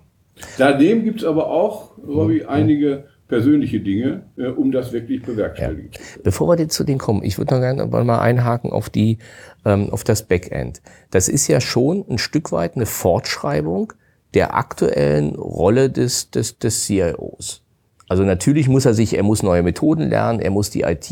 Daneben 0.58 1.04
gibt 1.04 1.22
es 1.22 1.26
aber 1.26 1.50
auch, 1.50 1.98
Robby, 1.98 2.44
einige 2.46 3.06
persönliche 3.30 3.80
Dinge, 3.80 4.24
äh, 4.36 4.48
um 4.48 4.72
das 4.74 4.92
wirklich 4.92 5.22
bewerkstelligen 5.22 5.92
ja. 5.94 6.00
Bevor 6.24 6.58
wir 6.58 6.68
zu 6.68 6.84
denen 6.84 6.98
kommen, 6.98 7.24
ich 7.24 7.38
würde 7.38 7.56
noch 7.56 7.62
gerne 7.62 7.86
mal 7.86 8.20
einhaken 8.20 8.72
auf 8.72 8.90
die, 8.90 9.20
ähm, 9.64 9.90
auf 9.92 10.04
das 10.04 10.24
Backend. 10.24 10.82
Das 11.12 11.30
ist 11.30 11.48
ja 11.48 11.62
schon 11.62 12.04
ein 12.10 12.18
Stück 12.18 12.52
weit 12.52 12.76
eine 12.76 12.86
Fortschreibung 12.86 13.94
der 14.34 14.56
aktuellen 14.56 15.36
Rolle 15.36 15.90
des, 15.90 16.32
des, 16.32 16.60
des 16.60 16.86
CIOs. 16.86 17.64
Also 18.10 18.24
natürlich 18.24 18.68
muss 18.68 18.86
er 18.86 18.96
sich, 18.96 19.16
er 19.16 19.24
muss 19.24 19.44
neue 19.44 19.62
Methoden 19.64 20.10
lernen, 20.10 20.40
er 20.40 20.50
muss 20.50 20.72
die 20.72 20.82
IT, 20.82 21.10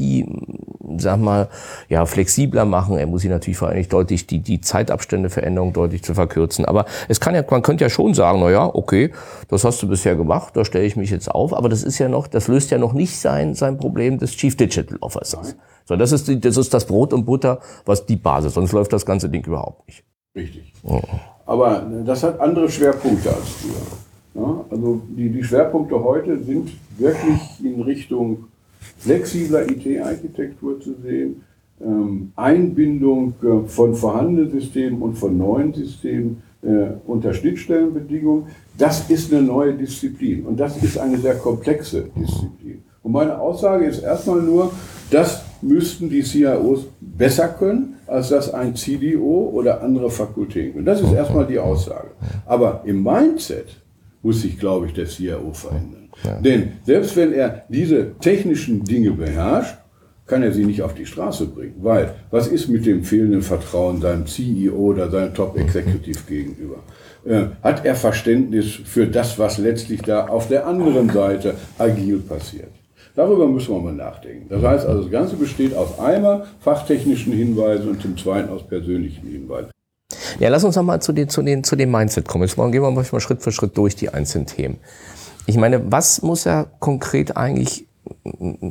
sag 0.99 1.19
mal, 1.19 1.47
ja, 1.89 2.05
flexibler 2.05 2.65
machen, 2.65 2.97
er 2.97 3.07
muss 3.07 3.21
sie 3.21 3.29
natürlich 3.29 3.57
vor 3.57 3.69
allem 3.69 3.87
deutlich 3.87 4.27
die, 4.27 4.39
die 4.39 4.61
Zeitabstände 4.61 5.29
Veränderung 5.29 5.73
deutlich 5.73 6.03
zu 6.03 6.13
verkürzen. 6.13 6.65
Aber 6.65 6.85
es 7.07 7.19
kann 7.19 7.35
ja, 7.35 7.43
man 7.49 7.61
könnte 7.61 7.83
ja 7.83 7.89
schon 7.89 8.13
sagen, 8.13 8.39
na 8.39 8.49
ja, 8.49 8.65
okay, 8.65 9.11
das 9.47 9.63
hast 9.63 9.81
du 9.81 9.87
bisher 9.87 10.15
gemacht, 10.15 10.55
da 10.55 10.65
stelle 10.65 10.85
ich 10.85 10.95
mich 10.95 11.09
jetzt 11.09 11.29
auf, 11.29 11.53
aber 11.53 11.69
das 11.69 11.83
ist 11.83 11.99
ja 11.99 12.09
noch, 12.09 12.27
das 12.27 12.47
löst 12.47 12.71
ja 12.71 12.77
noch 12.77 12.93
nicht 12.93 13.17
sein, 13.17 13.55
sein 13.55 13.77
Problem 13.77 14.17
des 14.17 14.31
Chief 14.31 14.55
Digital 14.55 14.97
Officers. 15.01 15.55
So, 15.85 15.95
das 15.95 16.11
ist, 16.11 16.27
die, 16.27 16.39
das 16.39 16.57
ist 16.57 16.73
das 16.73 16.85
Brot 16.85 17.13
und 17.13 17.25
Butter, 17.25 17.59
was 17.85 18.05
die 18.05 18.17
Basis, 18.17 18.53
sonst 18.53 18.73
läuft 18.73 18.91
das 18.91 19.05
ganze 19.05 19.29
Ding 19.29 19.45
überhaupt 19.45 19.87
nicht. 19.87 20.03
Richtig. 20.35 20.73
Oh. 20.83 21.01
Aber 21.45 21.87
das 22.05 22.23
hat 22.23 22.39
andere 22.39 22.69
Schwerpunkte 22.69 23.29
als 23.29 23.49
früher. 23.49 24.43
Ja, 24.43 24.65
also 24.69 25.01
die, 25.07 25.29
die 25.29 25.43
Schwerpunkte 25.43 26.03
heute 26.03 26.43
sind 26.43 26.71
wirklich 26.97 27.39
in 27.63 27.81
Richtung 27.81 28.45
flexibler 28.97 29.69
IT-Architektur 29.69 30.79
zu 30.79 30.95
sehen, 31.03 31.43
ähm, 31.79 32.31
Einbindung 32.35 33.33
äh, 33.43 33.67
von 33.67 33.93
vorhandenen 33.93 34.51
Systemen 34.51 35.01
und 35.01 35.15
von 35.15 35.37
neuen 35.37 35.73
Systemen 35.73 36.41
äh, 36.63 36.87
unter 37.05 37.33
Schnittstellenbedingungen. 37.33 38.47
Das 38.77 39.09
ist 39.09 39.31
eine 39.31 39.43
neue 39.43 39.73
Disziplin 39.73 40.45
und 40.45 40.59
das 40.59 40.81
ist 40.81 40.97
eine 40.97 41.17
sehr 41.17 41.35
komplexe 41.35 42.09
Disziplin. 42.15 42.83
Und 43.03 43.11
meine 43.11 43.39
Aussage 43.39 43.85
ist 43.85 44.03
erstmal 44.03 44.41
nur, 44.41 44.71
das 45.11 45.43
müssten 45.61 46.09
die 46.09 46.23
CIOs 46.23 46.87
besser 46.99 47.47
können, 47.47 47.95
als 48.05 48.29
das 48.29 48.53
ein 48.53 48.75
CDO 48.75 49.51
oder 49.53 49.81
andere 49.81 50.09
Fakultäten 50.09 50.73
können. 50.73 50.85
Das 50.85 51.01
ist 51.01 51.13
erstmal 51.13 51.45
die 51.45 51.59
Aussage. 51.59 52.09
Aber 52.45 52.81
im 52.85 53.03
Mindset 53.03 53.81
muss 54.23 54.41
sich, 54.41 54.59
glaube 54.59 54.87
ich, 54.87 54.93
der 54.93 55.05
CIO 55.05 55.53
verändern. 55.53 56.06
Ja. 56.23 56.39
Denn 56.39 56.73
selbst 56.85 57.15
wenn 57.15 57.33
er 57.33 57.63
diese 57.69 58.17
technischen 58.19 58.83
Dinge 58.83 59.11
beherrscht, 59.11 59.75
kann 60.25 60.43
er 60.43 60.51
sie 60.51 60.65
nicht 60.65 60.81
auf 60.81 60.93
die 60.93 61.05
Straße 61.05 61.47
bringen. 61.47 61.75
Weil, 61.81 62.13
was 62.31 62.47
ist 62.47 62.67
mit 62.67 62.85
dem 62.85 63.03
fehlenden 63.03 63.41
Vertrauen 63.41 64.01
seinem 64.01 64.27
CEO 64.27 64.75
oder 64.75 65.09
seinem 65.09 65.33
Top-Executive 65.33 66.19
gegenüber? 66.27 66.77
Äh, 67.25 67.45
hat 67.63 67.85
er 67.85 67.95
Verständnis 67.95 68.65
für 68.83 69.07
das, 69.07 69.39
was 69.39 69.57
letztlich 69.57 70.01
da 70.01 70.27
auf 70.27 70.49
der 70.49 70.67
anderen 70.67 71.09
Seite 71.09 71.55
agil 71.77 72.19
passiert? 72.19 72.71
Darüber 73.15 73.47
müssen 73.47 73.73
wir 73.73 73.81
mal 73.81 73.93
nachdenken. 73.93 74.45
Das 74.47 74.61
heißt 74.61 74.85
also, 74.85 75.01
das 75.01 75.11
Ganze 75.11 75.37
besteht 75.37 75.75
aus 75.75 75.97
einmal 75.97 76.45
fachtechnischen 76.59 77.33
Hinweisen 77.33 77.89
und 77.89 78.01
zum 78.01 78.15
zweiten 78.15 78.49
aus 78.49 78.67
persönlichen 78.67 79.27
Hinweisen. 79.27 79.71
Ja, 80.39 80.49
lass 80.49 80.63
uns 80.63 80.75
noch 80.75 80.83
mal 80.83 81.01
zu 81.01 81.13
den, 81.13 81.27
zu 81.27 81.41
den, 81.41 81.63
zu 81.63 81.75
dem 81.75 81.89
Mindset 81.89 82.27
kommen. 82.27 82.43
Jetzt 82.43 82.55
gehen 82.55 82.73
wir 82.73 82.91
mal 82.91 83.03
Schritt 83.19 83.41
für 83.41 83.51
Schritt 83.51 83.75
durch 83.75 83.95
die 83.95 84.09
einzelnen 84.09 84.45
Themen. 84.45 84.77
Ich 85.47 85.57
meine, 85.57 85.91
was 85.91 86.21
muss 86.21 86.45
er 86.45 86.67
konkret 86.79 87.35
eigentlich 87.35 87.87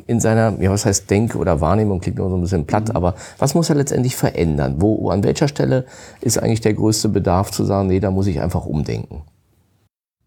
in 0.07 0.21
seiner, 0.21 0.61
ja, 0.61 0.71
was 0.71 0.87
heißt 0.87 1.11
Denke 1.11 1.39
oder 1.39 1.61
Wahrnehmung, 1.61 2.01
klingt 2.01 2.19
nur 2.19 2.31
so 2.31 2.37
ein 2.37 2.43
bisschen 2.43 2.67
platt, 2.67 2.89
mhm. 2.89 2.97
aber 2.97 3.15
was 3.39 3.55
muss 3.55 3.69
er 3.69 3.77
letztendlich 3.77 4.15
verändern? 4.15 4.77
Wo, 4.79 5.11
an 5.11 5.25
welcher 5.25 5.49
Stelle 5.49 5.87
ist 6.21 6.39
eigentlich 6.39 6.61
der 6.61 6.75
größte 6.75 7.09
Bedarf 7.09 7.51
zu 7.51 7.65
sagen, 7.65 7.89
nee, 7.89 8.01
da 8.01 8.11
muss 8.11 8.27
ich 8.27 8.41
einfach 8.41 8.67
umdenken? 8.67 9.23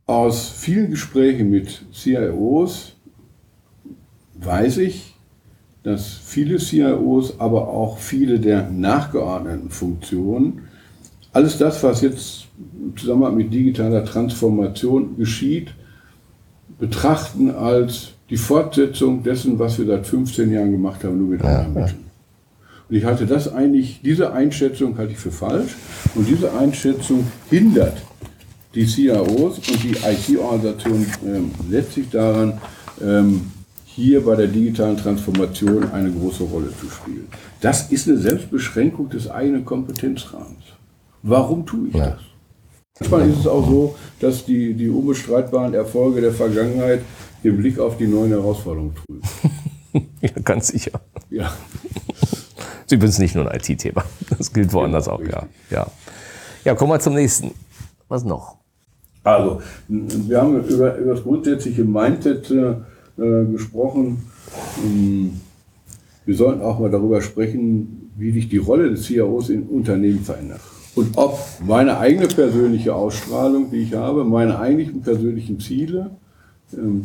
Aus 0.06 0.50
vielen 0.50 0.90
Gesprächen 0.90 1.50
mit 1.50 1.86
CIOs 1.94 2.96
weiß 4.36 4.78
ich, 4.78 5.16
dass 5.84 6.08
viele 6.08 6.58
CIOs, 6.58 7.40
aber 7.40 7.68
auch 7.68 8.00
viele 8.00 8.40
der 8.40 8.70
nachgeordneten 8.70 9.70
Funktionen 9.70 10.64
alles 11.32 11.58
das, 11.58 11.84
was 11.84 12.02
jetzt 12.02 12.48
im 12.58 12.98
Zusammenhang 12.98 13.36
mit 13.36 13.54
digitaler 13.54 14.04
Transformation 14.04 15.16
geschieht, 15.16 15.74
betrachten 16.80 17.52
als 17.52 18.14
die 18.30 18.38
Fortsetzung 18.38 19.24
dessen, 19.24 19.60
was 19.60 19.78
wir 19.78 19.86
seit 19.86 20.08
15 20.08 20.52
Jahren 20.52 20.72
gemacht 20.72 21.04
haben, 21.04 21.18
nur 21.18 21.28
mit 21.28 21.44
ja, 21.44 21.60
anderen 21.60 21.74
Mitteln. 21.74 22.06
Und 22.90 22.96
ich 22.96 23.06
halte 23.06 23.26
das 23.26 23.52
eigentlich, 23.52 24.02
diese 24.04 24.34
Einschätzung 24.34 24.98
halte 24.98 25.14
ich 25.14 25.20
für 25.20 25.32
falsch. 25.32 25.76
Und 26.16 26.28
diese 26.28 26.52
Einschätzung 26.54 27.28
hindert 27.50 27.98
die 28.74 28.86
CIOs 28.86 29.58
und 29.58 29.84
die 29.84 29.92
IT-Organisation 29.92 31.06
ähm, 31.26 31.52
letztlich 31.70 32.10
daran, 32.10 32.60
ähm, 33.02 33.52
hier 33.86 34.24
bei 34.24 34.36
der 34.36 34.48
digitalen 34.48 34.98
Transformation 34.98 35.92
eine 35.92 36.12
große 36.12 36.44
Rolle 36.44 36.70
zu 36.80 36.90
spielen. 36.90 37.28
Das 37.62 37.92
ist 37.92 38.08
eine 38.08 38.18
Selbstbeschränkung 38.18 39.10
des 39.10 39.30
eigenen 39.30 39.66
Kompetenzrahmens. 39.66 40.64
Warum 41.22 41.66
tue 41.66 41.90
ich 41.90 41.96
ja. 41.96 42.12
das? 42.12 42.22
Manchmal 43.00 43.30
ist 43.30 43.40
es 43.40 43.48
auch 43.48 43.66
so, 43.66 43.96
dass 44.20 44.46
die, 44.46 44.74
die 44.74 44.90
unbestreitbaren 44.90 45.74
Erfolge 45.74 46.22
der 46.22 46.34
Vergangenheit 46.34 47.02
den 47.44 47.58
Blick 47.58 47.80
auf 47.80 47.98
die 47.98 48.08
neuen 48.08 48.32
Herausforderungen 48.32 48.94
trüben. 48.96 49.22
ja, 50.22 50.30
ganz 50.44 50.68
sicher. 50.68 51.00
Ja. 51.30 51.54
Sie 52.86 52.96
übrigens 52.96 53.20
nicht 53.20 53.36
nur 53.36 53.50
ein 53.50 53.60
IT-Thema. 53.60 54.04
Das 54.38 54.52
gilt 54.52 54.74
woanders 54.74 55.06
genau, 55.06 55.18
auch, 55.18 55.22
ja. 55.22 55.48
ja. 55.70 55.88
Ja, 56.66 56.76
kommen 56.76 56.92
wir 56.92 57.00
zum 57.00 57.14
nächsten. 57.14 57.52
Was 58.10 58.24
noch? 58.24 58.58
Also, 59.24 59.62
wir 59.88 60.42
haben 60.42 60.64
über, 60.64 60.98
über 60.98 61.14
das 61.14 61.24
grundsätzliche 61.24 61.84
Mindset 61.84 62.52
äh, 62.52 63.46
gesprochen. 63.52 64.26
Ähm, 64.84 65.40
wir 66.26 66.36
sollten 66.36 66.62
auch 66.62 66.80
mal 66.80 66.90
darüber 66.90 67.22
sprechen, 67.22 68.12
wie 68.18 68.32
sich 68.32 68.50
die 68.50 68.58
Rolle 68.58 68.90
des 68.90 69.04
CIOs 69.04 69.50
in 69.50 69.64
Unternehmen 69.64 70.24
verändert. 70.24 70.62
Und 70.96 71.18
ob 71.18 71.40
meine 71.66 71.98
eigene 71.98 72.28
persönliche 72.28 72.94
Ausstrahlung, 72.94 73.72
die 73.72 73.84
ich 73.84 73.94
habe, 73.94 74.24
meine 74.24 74.60
eigentlichen 74.60 75.02
persönlichen 75.02 75.60
Ziele, 75.60 76.12
ähm, 76.74 77.04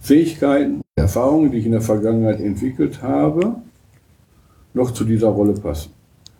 Fähigkeiten, 0.00 0.82
Erfahrungen, 0.94 1.50
die 1.50 1.58
ich 1.58 1.66
in 1.66 1.72
der 1.72 1.80
Vergangenheit 1.80 2.40
entwickelt 2.40 3.02
habe, 3.02 3.56
noch 4.74 4.90
zu 4.92 5.04
dieser 5.04 5.28
Rolle 5.28 5.54
passen. 5.54 5.90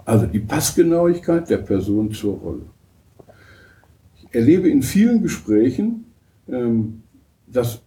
Also 0.04 0.26
die 0.26 0.38
Passgenauigkeit 0.38 1.48
der 1.50 1.58
Person 1.58 2.12
zur 2.12 2.34
Rolle. 2.38 2.62
Ich 4.18 4.34
erlebe 4.34 4.68
in 4.68 4.82
vielen 4.82 5.22
Gesprächen, 5.22 6.06
ähm, 6.48 7.02
dass 7.46 7.80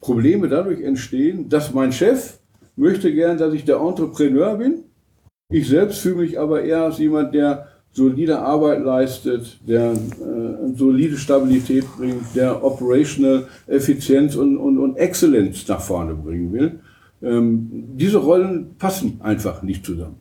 Probleme 0.00 0.48
dadurch 0.48 0.80
entstehen, 0.80 1.48
dass 1.48 1.72
mein 1.72 1.92
Chef 1.92 2.38
möchte 2.76 3.12
gern, 3.12 3.38
dass 3.38 3.54
ich 3.54 3.64
der 3.64 3.76
Entrepreneur 3.76 4.56
bin. 4.56 4.84
Ich 5.48 5.68
selbst 5.68 5.98
fühle 5.98 6.16
mich 6.16 6.38
aber 6.38 6.62
eher 6.62 6.84
als 6.84 6.98
jemand, 6.98 7.34
der 7.34 7.68
solide 7.92 8.38
Arbeit 8.38 8.82
leistet, 8.82 9.60
der 9.66 9.92
äh, 9.92 10.74
solide 10.74 11.16
Stabilität 11.16 11.84
bringt, 11.96 12.34
der 12.34 12.64
operational 12.64 13.46
Effizienz 13.66 14.34
und, 14.36 14.56
und, 14.56 14.78
und 14.78 14.96
Exzellenz 14.96 15.68
nach 15.68 15.80
vorne 15.80 16.14
bringen 16.14 16.52
will. 16.52 16.80
Ähm, 17.22 17.68
diese 17.94 18.18
Rollen 18.18 18.74
passen 18.78 19.20
einfach 19.22 19.62
nicht 19.62 19.84
zusammen. 19.84 20.16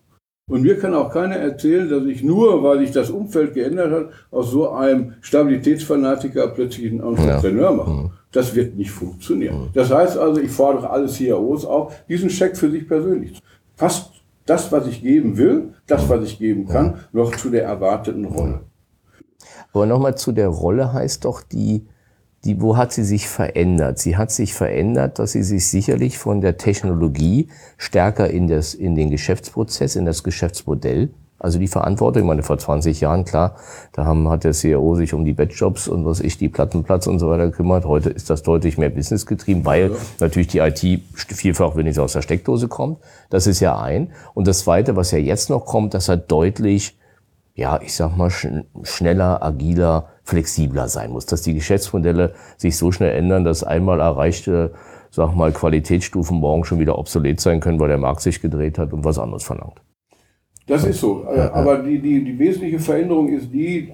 Und 0.50 0.64
mir 0.64 0.78
kann 0.78 0.94
auch 0.94 1.14
keiner 1.14 1.38
erzählen, 1.38 1.90
dass 1.90 2.04
ich 2.06 2.24
nur, 2.24 2.62
weil 2.62 2.80
sich 2.80 2.92
das 2.92 3.10
Umfeld 3.10 3.54
geändert 3.54 3.92
hat, 3.92 4.10
aus 4.32 4.52
so 4.52 4.70
einem 4.72 5.14
Stabilitätsfanatiker 5.22 6.50
plötzlich 6.50 6.92
einen 6.92 7.00
Entrepreneur 7.00 7.72
ja. 7.72 7.72
mache. 7.72 7.90
Mhm. 7.90 8.10
Das 8.34 8.54
wird 8.54 8.76
nicht 8.76 8.92
funktionieren. 8.92 9.56
Mhm. 9.56 9.68
Das 9.74 9.90
heißt 9.90 10.18
also, 10.18 10.42
ich 10.42 10.52
fordere 10.52 10.90
alle 10.90 11.08
CIOs 11.08 11.64
auf, 11.64 11.94
diesen 12.10 12.30
Scheck 12.30 12.58
für 12.58 12.70
sich 12.70 12.86
persönlich. 12.86 13.42
Passt 13.78 14.12
das, 14.46 14.72
was 14.72 14.88
ich 14.88 15.02
geben 15.02 15.38
will, 15.38 15.74
das, 15.88 16.10
was 16.10 16.24
ich 16.26 16.40
geben 16.40 16.68
kann, 16.68 17.00
noch 17.12 17.36
zu 17.36 17.50
der 17.50 17.64
erwarteten 17.64 18.26
Rolle. 18.26 18.62
Aber 19.74 19.86
nochmal 19.86 20.18
zu 20.18 20.32
der 20.32 20.50
Rolle 20.50 20.94
heißt 20.94 21.26
doch 21.26 21.42
die, 21.42 21.88
die, 22.44 22.60
wo 22.60 22.76
hat 22.76 22.92
sie 22.92 23.04
sich 23.04 23.28
verändert? 23.28 24.00
Sie 24.00 24.18
hat 24.18 24.32
sich 24.32 24.54
verändert, 24.54 25.20
dass 25.20 25.34
sie 25.34 25.44
sich 25.44 25.68
sicherlich 25.68 26.18
von 26.18 26.42
der 26.42 26.58
Technologie 26.58 27.50
stärker 27.78 28.30
in, 28.30 28.48
das, 28.48 28.74
in 28.74 28.96
den 28.96 29.12
Geschäftsprozess, 29.12 29.96
in 29.96 30.06
das 30.06 30.24
Geschäftsmodell 30.24 31.14
also 31.42 31.58
die 31.58 31.68
Verantwortung, 31.68 32.22
ich 32.22 32.28
meine, 32.28 32.44
vor 32.44 32.60
20 32.60 33.02
Jahren, 33.02 33.26
klar, 33.26 33.56
da 33.94 34.06
haben, 34.06 34.30
hat 34.30 34.44
der 34.44 34.52
CEO 34.52 34.94
sich 34.94 35.16
um 35.16 35.26
die 35.26 35.34
Bettjobs 35.34 35.88
und 35.88 36.06
was 36.06 36.20
ich, 36.20 36.38
die 36.38 36.50
Plattenplatz 36.50 37.08
und 37.08 37.18
so 37.18 37.32
weiter 37.32 37.50
gekümmert. 37.50 37.84
Heute 37.86 38.12
ist 38.12 38.30
das 38.30 38.44
deutlich 38.44 38.78
mehr 38.78 38.92
Business 38.92 39.26
getrieben, 39.26 39.66
weil 39.66 39.90
ja. 39.90 39.98
natürlich 40.20 40.50
die 40.50 40.60
IT 40.60 41.02
vielfach, 41.16 41.76
wenn 41.76 41.88
es 41.88 41.98
aus 41.98 42.14
der 42.14 42.22
Steckdose 42.22 42.68
kommt. 42.68 43.00
Das 43.32 43.48
ist 43.48 43.60
ja 43.60 43.80
ein. 43.80 44.12
Und 44.36 44.48
das 44.48 44.60
Zweite, 44.60 44.96
was 44.96 45.10
ja 45.10 45.18
jetzt 45.18 45.50
noch 45.50 45.66
kommt, 45.66 45.96
dass 45.96 46.10
er 46.10 46.18
deutlich, 46.18 46.96
ja, 47.56 47.82
ich 47.82 47.96
sag 47.96 48.16
mal, 48.16 48.30
schn 48.30 48.66
schneller, 48.84 49.42
agiler, 49.42 50.10
flexibler 50.24 50.90
sein 50.90 51.10
muss. 51.10 51.26
Dass 51.26 51.42
die 51.42 51.56
Geschäftsmodelle 51.56 52.36
sich 52.58 52.78
so 52.78 52.92
schnell 52.92 53.18
ändern, 53.18 53.46
dass 53.46 53.64
einmal 53.64 54.00
erreichte, 54.00 54.76
sag 55.10 55.36
mal, 55.36 55.52
Qualitätsstufen 55.52 56.38
morgen 56.38 56.66
schon 56.66 56.78
wieder 56.78 57.00
obsolet 57.00 57.42
sein 57.42 57.62
können, 57.62 57.80
weil 57.80 57.88
der 57.88 57.98
Markt 57.98 58.22
sich 58.22 58.42
gedreht 58.42 58.78
hat 58.78 58.94
und 58.94 59.04
was 59.04 59.18
anderes 59.18 59.44
verlangt. 59.44 59.82
Das 60.72 60.86
ist 60.86 61.02
so. 61.02 61.26
Aber 61.52 61.80
die, 61.80 62.00
die, 62.00 62.24
die 62.24 62.40
wesentliche 62.40 62.80
Veränderung 62.80 63.28
ist 63.28 63.52
die, 63.52 63.92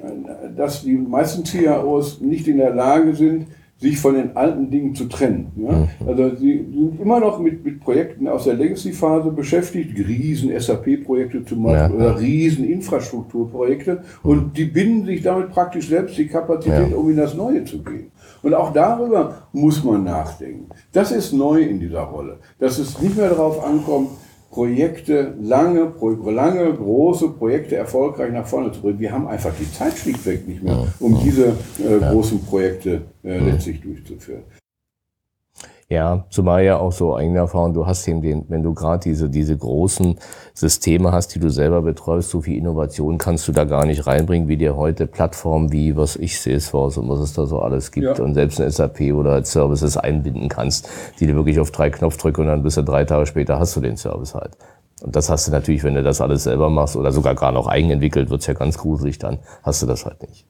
dass 0.55 0.84
die 0.84 0.96
meisten 0.96 1.43
CIOs 1.43 2.22
nicht 2.22 2.48
in 2.48 2.57
der 2.57 2.72
Lage 2.72 3.15
sind, 3.15 3.48
sich 3.79 3.98
von 3.98 4.13
den 4.13 4.36
alten 4.36 4.70
Dingen 4.70 4.94
zu 4.94 5.05
trennen. 5.05 5.51
Ja? 5.55 5.72
Mhm. 5.72 5.87
Also 6.07 6.35
sie 6.35 6.66
sind 6.72 7.00
immer 7.01 7.20
noch 7.20 7.40
mit, 7.40 7.63
mit 7.66 7.79
Projekten 7.79 8.27
aus 8.27 8.44
der 8.44 8.55
Legacy-Phase 8.55 9.31
beschäftigt, 9.31 9.98
riesen 9.98 10.51
SAP-Projekte 10.59 11.46
zum 11.46 11.63
Beispiel 11.63 12.00
ja. 12.00 12.05
oder 12.05 12.20
riesen 12.20 12.66
Infrastrukturprojekte 12.66 14.03
und 14.24 14.55
die 14.57 14.66
binden 14.66 15.05
sich 15.05 15.22
damit 15.24 15.50
praktisch 15.50 15.90
selbst 15.90 16.18
die 16.18 16.27
Kapazität, 16.27 16.92
ja. 16.92 16.96
um 16.96 17.09
in 17.09 17.18
das 17.18 17.33
Neue 17.35 17.66
zu 17.66 17.83
gehen. 17.83 18.11
Und 18.42 18.53
auch 18.53 18.72
darüber 18.72 19.48
muss 19.51 19.83
man 19.83 20.03
nachdenken. 20.03 20.70
Das 20.92 21.11
ist 21.11 21.33
neu 21.33 21.61
in 21.61 21.79
dieser 21.79 22.01
Rolle, 22.01 22.37
dass 22.59 22.79
es 22.79 23.00
nicht 23.00 23.18
mehr 23.18 23.29
darauf 23.29 23.63
ankommt, 23.63 24.09
Projekte, 24.50 25.36
lange, 25.42 25.92
lange, 26.25 26.74
große 26.74 27.29
Projekte 27.29 27.75
erfolgreich 27.75 28.31
nach 28.31 28.48
vorne 28.48 28.72
zu 28.72 28.81
bringen. 28.81 29.00
Wir 29.00 29.12
haben 29.12 29.27
einfach 29.27 29.53
die 29.60 29.72
Zeit 29.72 29.98
schlichtweg 29.98 30.48
nicht 30.48 30.64
mehr, 30.64 30.88
um 31.00 31.20
diese 31.24 31.48
äh, 31.48 32.00
großen 32.00 32.44
Projekte 32.46 33.01
äh, 33.24 33.40
letztlich 33.40 33.81
durchzuführen. 33.81 34.44
Ja, 35.90 36.26
zumal 36.30 36.66
ja 36.66 36.80
auch 36.80 36.92
so 36.92 37.16
eigene 37.16 37.40
Erfahrung, 37.40 37.74
du 37.74 37.88
hast 37.88 38.06
eben 38.10 38.22
den, 38.22 38.44
wenn 38.50 38.62
du 38.62 38.74
gerade 38.74 39.00
diese, 39.00 39.30
diese 39.30 39.56
großen 39.56 40.20
Systeme 40.54 41.14
hast, 41.14 41.34
die 41.34 41.40
du 41.40 41.50
selber 41.50 41.82
betreust, 41.82 42.30
so 42.30 42.42
viel 42.42 42.58
Innovation 42.58 43.18
kannst 43.18 43.48
du 43.48 43.54
da 43.54 43.64
gar 43.64 43.86
nicht 43.86 44.06
reinbringen, 44.06 44.50
wie 44.50 44.58
dir 44.58 44.76
heute 44.76 45.08
Plattformen 45.08 45.72
wie, 45.72 45.96
was 45.96 46.18
ich 46.18 46.42
Salesforce 46.42 46.98
und 46.98 47.08
was 47.08 47.20
es 47.20 47.32
da 47.32 47.46
so 47.46 47.60
alles 47.60 47.92
gibt 47.94 48.18
ja. 48.18 48.22
und 48.22 48.34
selbst 48.34 48.60
ein 48.60 48.70
SAP 48.70 49.14
oder 49.14 49.42
Services 49.46 49.96
einbinden 49.96 50.50
kannst, 50.50 50.90
die 51.22 51.28
du 51.28 51.36
wirklich 51.36 51.58
auf 51.58 51.72
drei 51.72 51.90
Knopfdrücke 51.90 52.42
und 52.42 52.48
dann 52.48 52.64
bist 52.64 52.76
du 52.76 52.82
drei 52.82 53.06
Tage 53.06 53.26
später 53.26 53.58
hast 53.58 53.78
du 53.78 53.80
den 53.80 53.96
Service 53.96 54.36
halt. 54.36 54.58
Und 55.04 55.16
das 55.16 55.30
hast 55.30 55.48
du 55.48 55.52
natürlich, 55.54 55.86
wenn 55.86 55.96
du 55.96 56.04
das 56.04 56.20
alles 56.20 56.44
selber 56.44 56.70
machst 56.70 56.98
oder 56.98 57.14
sogar 57.14 57.34
gar 57.34 57.54
noch 57.54 57.68
eigenentwickelt, 57.68 58.30
wird's 58.30 58.48
ja 58.48 58.56
ganz 58.56 58.78
gruselig, 58.78 59.20
dann 59.20 59.40
hast 59.64 59.82
du 59.84 59.86
das 59.86 60.06
halt 60.06 60.22
nicht. 60.28 60.48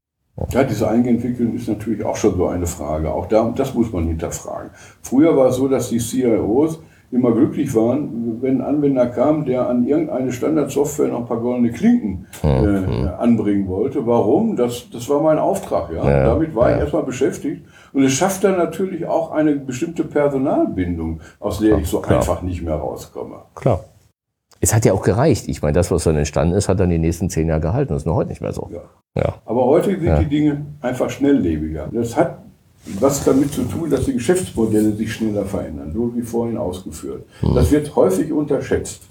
Ja, 0.51 0.63
diese 0.63 0.87
Eigenentwicklung 0.87 1.55
ist 1.55 1.67
natürlich 1.67 2.05
auch 2.05 2.15
schon 2.15 2.37
so 2.37 2.47
eine 2.47 2.67
Frage. 2.67 3.11
Auch 3.11 3.25
da, 3.25 3.51
das 3.55 3.73
muss 3.73 3.91
man 3.91 4.07
hinterfragen. 4.07 4.69
Früher 5.01 5.35
war 5.35 5.47
es 5.47 5.55
so, 5.55 5.67
dass 5.67 5.89
die 5.89 5.97
CIOs 5.97 6.79
immer 7.09 7.31
glücklich 7.31 7.73
waren, 7.73 8.41
wenn 8.41 8.61
ein 8.61 8.67
Anwender 8.67 9.07
kam, 9.07 9.45
der 9.45 9.67
an 9.67 9.87
irgendeine 9.87 10.31
Standardsoftware 10.31 11.07
noch 11.07 11.19
ein 11.19 11.25
paar 11.25 11.39
goldene 11.39 11.71
Klinken 11.71 12.27
äh, 12.43 12.61
mhm. 12.61 13.09
anbringen 13.17 13.67
wollte. 13.67 14.05
Warum? 14.05 14.55
Das, 14.57 14.89
das 14.91 15.09
war 15.09 15.21
mein 15.21 15.39
Auftrag. 15.39 15.89
Ja? 15.91 16.07
ja 16.07 16.25
Damit 16.25 16.53
war 16.53 16.69
ja. 16.69 16.75
ich 16.75 16.81
erstmal 16.81 17.03
beschäftigt. 17.03 17.65
Und 17.93 18.03
es 18.03 18.11
schafft 18.11 18.43
dann 18.43 18.57
natürlich 18.57 19.05
auch 19.05 19.31
eine 19.31 19.55
bestimmte 19.55 20.03
Personalbindung, 20.03 21.21
aus 21.39 21.59
der 21.59 21.77
ich 21.77 21.87
so 21.87 21.99
Klar. 21.99 22.19
einfach 22.19 22.41
nicht 22.41 22.61
mehr 22.61 22.75
rauskomme. 22.75 23.37
Klar. 23.55 23.79
Es 24.59 24.73
hat 24.73 24.85
ja 24.85 24.93
auch 24.93 25.03
gereicht. 25.03 25.47
Ich 25.47 25.61
meine, 25.61 25.73
das, 25.73 25.91
was 25.91 26.03
dann 26.03 26.15
entstanden 26.15 26.55
ist, 26.55 26.69
hat 26.69 26.79
dann 26.79 26.89
die 26.89 26.97
nächsten 26.97 27.29
zehn 27.29 27.47
Jahre 27.47 27.61
gehalten. 27.61 27.93
Das 27.93 28.03
ist 28.03 28.05
nur 28.05 28.15
heute 28.15 28.29
nicht 28.29 28.41
mehr 28.41 28.53
so. 28.53 28.69
Ja. 28.71 28.81
Ja. 29.21 29.35
Aber 29.45 29.65
heute 29.65 29.91
sind 29.91 30.03
ja. 30.03 30.19
die 30.19 30.25
Dinge 30.25 30.65
einfach 30.81 31.09
schnelllebiger. 31.09 31.89
Das 31.91 32.15
hat 32.15 32.39
was 32.99 33.23
damit 33.25 33.51
zu 33.51 33.63
tun, 33.63 33.89
dass 33.89 34.05
die 34.05 34.13
Geschäftsmodelle 34.13 34.93
sich 34.93 35.13
schneller 35.13 35.45
verändern, 35.45 35.91
so 35.93 36.15
wie 36.15 36.21
vorhin 36.21 36.57
ausgeführt. 36.57 37.25
Mhm. 37.41 37.55
Das 37.55 37.71
wird 37.71 37.95
häufig 37.95 38.31
unterschätzt, 38.31 39.01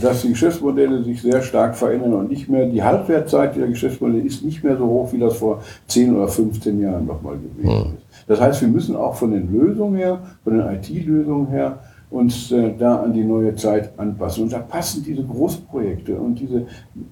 dass 0.00 0.22
die 0.22 0.30
Geschäftsmodelle 0.30 1.02
sich 1.02 1.20
sehr 1.20 1.42
stark 1.42 1.76
verändern 1.76 2.14
und 2.14 2.30
nicht 2.30 2.48
mehr, 2.48 2.66
die 2.66 2.82
Halbwertzeit 2.82 3.56
der 3.56 3.66
Geschäftsmodelle 3.66 4.22
ist 4.22 4.44
nicht 4.44 4.62
mehr 4.62 4.76
so 4.76 4.86
hoch, 4.86 5.12
wie 5.12 5.18
das 5.18 5.36
vor 5.36 5.62
10 5.88 6.16
oder 6.16 6.28
15 6.28 6.80
Jahren 6.80 7.06
nochmal 7.06 7.36
gewesen 7.36 7.88
mhm. 7.90 7.94
ist. 7.94 8.28
Das 8.28 8.40
heißt, 8.40 8.60
wir 8.60 8.68
müssen 8.68 8.96
auch 8.96 9.14
von 9.14 9.32
den 9.32 9.52
Lösungen 9.52 9.96
her, 9.96 10.20
von 10.44 10.56
den 10.56 10.66
IT-Lösungen 10.74 11.48
her, 11.48 11.80
uns 12.14 12.52
äh, 12.52 12.72
da 12.78 13.02
an 13.02 13.12
die 13.12 13.24
neue 13.24 13.54
Zeit 13.56 13.98
anpassen. 13.98 14.44
Und 14.44 14.52
da 14.52 14.60
passen 14.60 15.02
diese 15.04 15.24
Großprojekte 15.24 16.16
und 16.16 16.38
diese 16.38 16.66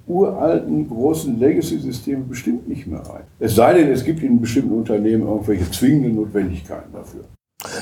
uralten 0.07 0.89
großen 0.89 1.39
Legacy-Systeme 1.39 2.25
bestimmt 2.25 2.69
nicht 2.69 2.87
mehr 2.87 3.01
rein. 3.01 3.25
Es 3.41 3.57
sei 3.57 3.75
denn, 3.75 3.89
es 3.91 4.05
gibt 4.05 4.23
in 4.23 4.41
bestimmten 4.41 4.73
Unternehmen 4.73 5.27
irgendwelche 5.27 5.69
zwingenden 5.71 6.15
Notwendigkeiten 6.15 6.93
dafür. 6.93 7.25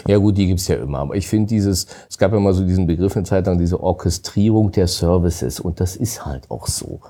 Ja 0.06 0.18
gut, 0.18 0.36
die 0.36 0.46
gibt's 0.46 0.68
ja 0.68 0.76
immer. 0.76 0.98
Aber 0.98 1.14
ich 1.14 1.28
finde 1.28 1.48
dieses, 1.48 1.86
es 2.08 2.18
gab 2.18 2.32
ja 2.32 2.40
mal 2.40 2.52
so 2.52 2.64
diesen 2.64 2.86
Begriff 2.86 3.16
in 3.16 3.24
Zeit 3.24 3.46
lang, 3.46 3.58
diese 3.58 3.80
Orchestrierung 3.80 4.72
der 4.72 4.86
Services. 4.86 5.60
Und 5.60 5.80
das 5.80 5.96
ist 5.96 6.24
halt 6.24 6.50
auch 6.50 6.66
so. 6.66 7.00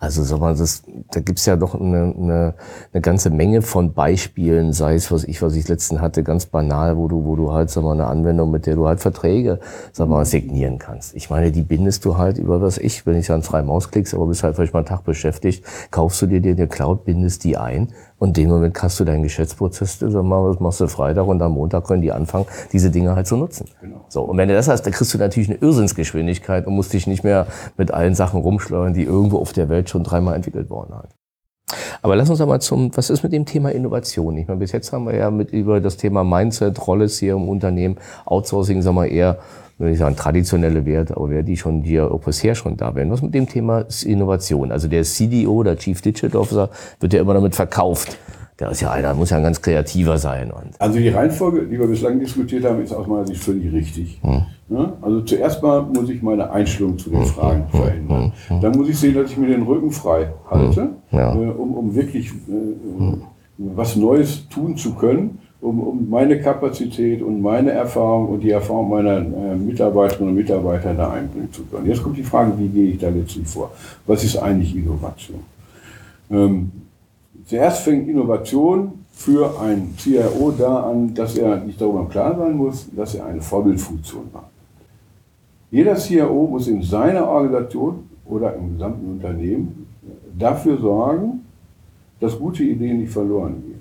Also 0.00 0.22
sag 0.22 0.38
mal, 0.38 0.54
das, 0.54 0.84
da 1.10 1.18
gibt's 1.18 1.44
ja 1.46 1.56
doch 1.56 1.74
eine, 1.74 2.14
eine, 2.16 2.54
eine 2.92 3.00
ganze 3.02 3.30
Menge 3.30 3.62
von 3.62 3.94
Beispielen, 3.94 4.72
sei 4.72 4.94
es, 4.94 5.10
was 5.10 5.24
ich, 5.24 5.42
was 5.42 5.56
ich 5.56 5.66
letzten 5.66 6.00
hatte, 6.00 6.22
ganz 6.22 6.46
banal, 6.46 6.96
wo 6.96 7.08
du, 7.08 7.24
wo 7.24 7.34
du 7.34 7.52
halt, 7.52 7.68
sag 7.68 7.82
mal, 7.82 7.92
eine 7.92 8.06
Anwendung, 8.06 8.52
mit 8.52 8.66
der 8.66 8.76
du 8.76 8.86
halt 8.86 9.00
Verträge, 9.00 9.58
sag 9.92 10.08
mal, 10.08 10.24
signieren 10.24 10.78
kannst. 10.78 11.16
Ich 11.16 11.30
meine, 11.30 11.50
die 11.50 11.62
bindest 11.62 12.04
du 12.04 12.16
halt 12.16 12.38
über 12.38 12.62
was 12.62 12.78
ich, 12.78 13.06
wenn 13.06 13.16
ich 13.16 13.28
an 13.32 13.42
frei 13.42 13.62
Maus 13.62 13.90
klickst, 13.90 14.14
aber 14.14 14.26
bist 14.26 14.44
halt 14.44 14.54
vielleicht 14.54 14.72
mal 14.72 14.80
einen 14.80 14.86
Tag 14.86 15.02
beschäftigt, 15.02 15.64
kaufst 15.90 16.22
du 16.22 16.26
dir 16.26 16.40
dir 16.40 16.52
eine 16.52 16.68
Cloud, 16.68 17.04
bindest 17.04 17.42
die 17.42 17.56
ein 17.56 17.88
und 18.18 18.36
in 18.36 18.44
dem 18.44 18.50
Moment 18.50 18.74
kannst 18.74 18.98
du 18.98 19.04
deinen 19.04 19.22
Geschäftsprozess, 19.22 19.98
was 20.00 20.60
machst 20.60 20.80
du 20.80 20.88
Freitag 20.88 21.26
und 21.26 21.40
am 21.40 21.52
Montag 21.52 21.84
können 21.84 22.02
die 22.02 22.12
anfangen, 22.12 22.46
diese 22.72 22.90
Dinge 22.90 23.14
halt 23.14 23.26
zu 23.26 23.36
nutzen. 23.36 23.66
Genau. 23.80 24.04
So. 24.08 24.22
Und 24.22 24.36
wenn 24.36 24.48
du 24.48 24.54
das 24.54 24.68
hast, 24.68 24.82
dann 24.82 24.92
kriegst 24.92 25.14
du 25.14 25.18
natürlich 25.18 25.48
eine 25.48 25.58
Irrsinnsgeschwindigkeit 25.58 26.66
und 26.66 26.74
musst 26.74 26.92
dich 26.92 27.06
nicht 27.06 27.22
mehr 27.22 27.46
mit 27.76 27.92
allen 27.92 28.14
Sachen 28.14 28.40
rumschleudern, 28.40 28.94
die 28.94 29.04
irgendwo 29.04 29.38
auf 29.38 29.52
der 29.52 29.68
Welt 29.68 29.88
schon 29.88 30.02
dreimal 30.02 30.34
entwickelt 30.34 30.68
worden 30.68 30.94
sind. 31.00 31.14
Aber 32.00 32.16
lass 32.16 32.30
uns 32.30 32.40
einmal 32.40 32.60
zum, 32.60 32.96
was 32.96 33.10
ist 33.10 33.22
mit 33.22 33.32
dem 33.32 33.44
Thema 33.44 33.70
Innovation? 33.70 34.36
Ich 34.36 34.48
meine, 34.48 34.60
bis 34.60 34.72
jetzt 34.72 34.92
haben 34.92 35.04
wir 35.04 35.14
ja 35.14 35.30
mit 35.30 35.50
über 35.50 35.80
das 35.80 35.96
Thema 35.96 36.24
Mindset, 36.24 36.86
Rolle 36.86 37.06
hier 37.06 37.34
im 37.34 37.48
Unternehmen, 37.48 37.96
Outsourcing, 38.24 38.82
sagen 38.82 38.96
wir 38.96 39.06
eher 39.06 39.38
ich 39.86 39.98
sagen, 39.98 40.16
traditionelle 40.16 40.84
Werte, 40.84 41.16
aber 41.16 41.30
wer 41.30 41.42
die 41.42 41.56
schon 41.56 41.82
hier 41.82 42.06
bisher 42.24 42.54
schon 42.56 42.76
da 42.76 42.94
wären. 42.94 43.10
Was 43.10 43.22
mit 43.22 43.32
dem 43.34 43.48
Thema 43.48 43.84
Innovation? 44.04 44.72
Also 44.72 44.88
der 44.88 45.04
CDO, 45.04 45.62
der 45.62 45.76
Chief 45.76 46.00
Digital 46.00 46.40
Officer, 46.40 46.68
wird 47.00 47.12
ja 47.12 47.20
immer 47.20 47.34
damit 47.34 47.54
verkauft, 47.54 48.18
Der 48.60 48.72
ist 48.72 48.80
ja 48.80 48.90
einer, 48.90 49.14
muss 49.14 49.30
ja 49.30 49.36
ein 49.36 49.44
ganz 49.44 49.62
kreativer 49.62 50.18
sein. 50.18 50.50
Und 50.50 50.70
Also 50.80 50.98
die 50.98 51.10
Reihenfolge, 51.10 51.62
die 51.66 51.78
wir 51.78 51.86
bislang 51.86 52.18
diskutiert 52.18 52.64
haben, 52.64 52.82
ist 52.82 52.92
aus 52.92 53.06
meiner 53.06 53.24
Sicht 53.24 53.40
völlig 53.40 53.72
richtig. 53.72 54.20
Ja, 54.68 54.94
also 55.00 55.20
zuerst 55.20 55.62
mal 55.62 55.82
muss 55.82 56.10
ich 56.10 56.20
meine 56.22 56.50
Einstellung 56.50 56.98
zu 56.98 57.08
den 57.10 57.24
Fragen 57.24 57.68
verändern. 57.70 58.32
Dann 58.60 58.72
muss 58.72 58.88
ich 58.88 58.98
sehen, 58.98 59.14
dass 59.14 59.30
ich 59.30 59.36
mir 59.36 59.46
den 59.46 59.62
Rücken 59.62 59.92
frei 59.92 60.32
halte, 60.50 60.90
Ja. 61.12 61.34
äh, 61.36 61.50
um, 61.50 61.74
um 61.74 61.94
wirklich 61.94 62.30
äh, 62.30 63.14
was 63.58 63.94
Neues 63.96 64.48
tun 64.48 64.76
zu 64.76 64.94
können, 64.94 65.38
um, 65.60 65.80
um 65.80 66.10
meine 66.10 66.40
Kapazität 66.40 67.22
und 67.22 67.40
meine 67.40 67.72
Erfahrung 67.72 68.28
und 68.28 68.40
die 68.40 68.50
Erfahrung 68.50 68.90
meiner 68.90 69.16
äh, 69.18 69.56
Mitarbeiterinnen 69.56 70.30
und 70.30 70.36
Mitarbeiter 70.36 70.94
da 70.94 71.12
einbringen 71.12 71.52
zu 71.52 71.64
können. 71.64 71.86
Jetzt 71.86 72.02
kommt 72.02 72.16
die 72.16 72.22
Frage, 72.22 72.52
wie 72.58 72.68
gehe 72.68 72.90
ich 72.92 72.98
da 72.98 73.08
letztlich 73.08 73.46
vor? 73.46 73.72
Was 74.06 74.22
ist 74.24 74.36
eigentlich 74.36 74.76
Innovation? 74.76 75.40
Ähm, 76.30 76.70
Zuerst 77.48 77.80
fängt 77.80 78.06
Innovation 78.10 79.06
für 79.10 79.58
einen 79.58 79.96
CIO 79.96 80.50
da 80.50 80.90
an, 80.90 81.14
dass 81.14 81.38
er 81.38 81.56
nicht 81.56 81.80
darüber 81.80 82.00
im 82.00 82.10
Klaren 82.10 82.38
sein 82.38 82.56
muss, 82.58 82.86
dass 82.94 83.14
er 83.14 83.24
eine 83.24 83.40
Vorbildfunktion 83.40 84.26
hat. 84.34 84.50
Jeder 85.70 85.96
CIO 85.96 86.46
muss 86.46 86.68
in 86.68 86.82
seiner 86.82 87.26
Organisation 87.26 88.10
oder 88.26 88.54
im 88.54 88.74
gesamten 88.74 89.12
Unternehmen 89.12 89.86
dafür 90.38 90.76
sorgen, 90.76 91.46
dass 92.20 92.38
gute 92.38 92.64
Ideen 92.64 93.00
nicht 93.00 93.12
verloren 93.12 93.62
gehen. 93.66 93.77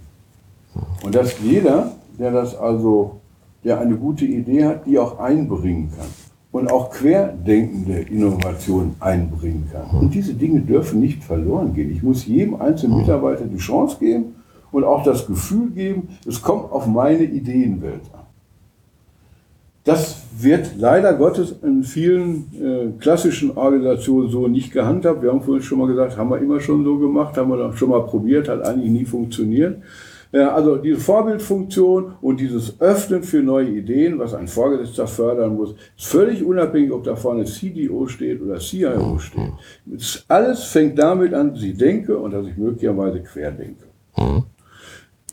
Und 1.04 1.16
dass 1.16 1.40
jeder, 1.40 1.92
der 2.20 2.32
das 2.32 2.56
also, 2.56 3.20
der 3.64 3.80
eine 3.80 3.96
gute 3.96 4.26
Idee 4.26 4.66
hat, 4.66 4.86
die 4.86 4.98
auch 4.98 5.20
einbringen 5.20 5.92
kann 5.98 6.08
und 6.52 6.72
auch 6.72 6.90
querdenkende 6.90 8.00
Innovationen 8.00 8.96
einbringen 9.00 9.70
kann. 9.72 10.00
Und 10.00 10.14
diese 10.14 10.34
Dinge 10.34 10.62
dürfen 10.62 11.00
nicht 11.00 11.24
verloren 11.24 11.74
gehen. 11.74 11.92
Ich 11.92 12.02
muss 12.02 12.26
jedem 12.26 12.56
einzelnen 12.56 12.98
Mitarbeiter 12.98 13.46
die 13.46 13.58
Chance 13.58 13.98
geben 14.00 14.36
und 14.72 14.84
auch 14.84 15.04
das 15.04 15.28
Gefühl 15.28 15.70
geben, 15.72 16.10
es 16.26 16.42
kommt 16.42 16.72
auf 16.72 16.88
meine 16.88 17.24
Ideenwelt 17.24 18.02
an. 18.14 18.28
Das 19.84 20.18
wird 20.38 20.72
leider 20.78 21.14
Gottes 21.14 21.56
in 21.64 21.84
vielen 21.84 22.52
äh, 22.62 23.00
klassischen 23.00 23.56
Organisationen 23.56 24.30
so 24.30 24.48
nicht 24.50 24.74
gehandhabt. 24.74 25.22
Wir 25.22 25.32
haben 25.32 25.42
vorhin 25.42 25.64
schon 25.64 25.80
mal 25.80 25.88
gesagt, 25.88 26.18
haben 26.18 26.30
wir 26.30 26.40
immer 26.40 26.60
schon 26.60 26.84
so 26.84 26.98
gemacht, 26.98 27.38
haben 27.38 27.50
wir 27.52 27.72
schon 27.74 27.90
mal 27.90 28.02
probiert, 28.02 28.50
hat 28.50 28.64
eigentlich 28.64 28.92
nie 28.92 29.06
funktioniert. 29.06 29.78
Also 30.32 30.78
diese 30.78 31.00
Vorbildfunktion 31.00 32.14
und 32.22 32.40
dieses 32.40 32.80
Öffnen 32.82 33.24
für 33.24 33.42
neue 33.42 33.70
Ideen, 33.70 34.20
was 34.20 34.34
ein 34.34 34.48
Vorgesetzter 34.48 35.08
fördern 35.08 35.56
muss, 35.56 35.72
ist 35.98 36.08
völlig 36.08 36.44
unabhängig, 36.44 36.92
ob 36.92 37.04
da 37.04 37.16
vorne 37.16 37.46
CDO 37.46 38.08
steht 38.08 38.42
oder 38.42 38.60
CIO 38.60 39.18
steht. 39.20 39.52
Es 39.96 40.26
alles 40.28 40.64
fängt 40.66 41.00
damit 41.00 41.34
an, 41.34 41.54
dass 41.54 41.64
ich 41.64 41.78
denke 41.78 42.18
und 42.18 42.32
dass 42.32 42.46
ich 42.46 42.58
möglicherweise 42.58 43.22
querdenke. 43.22 43.86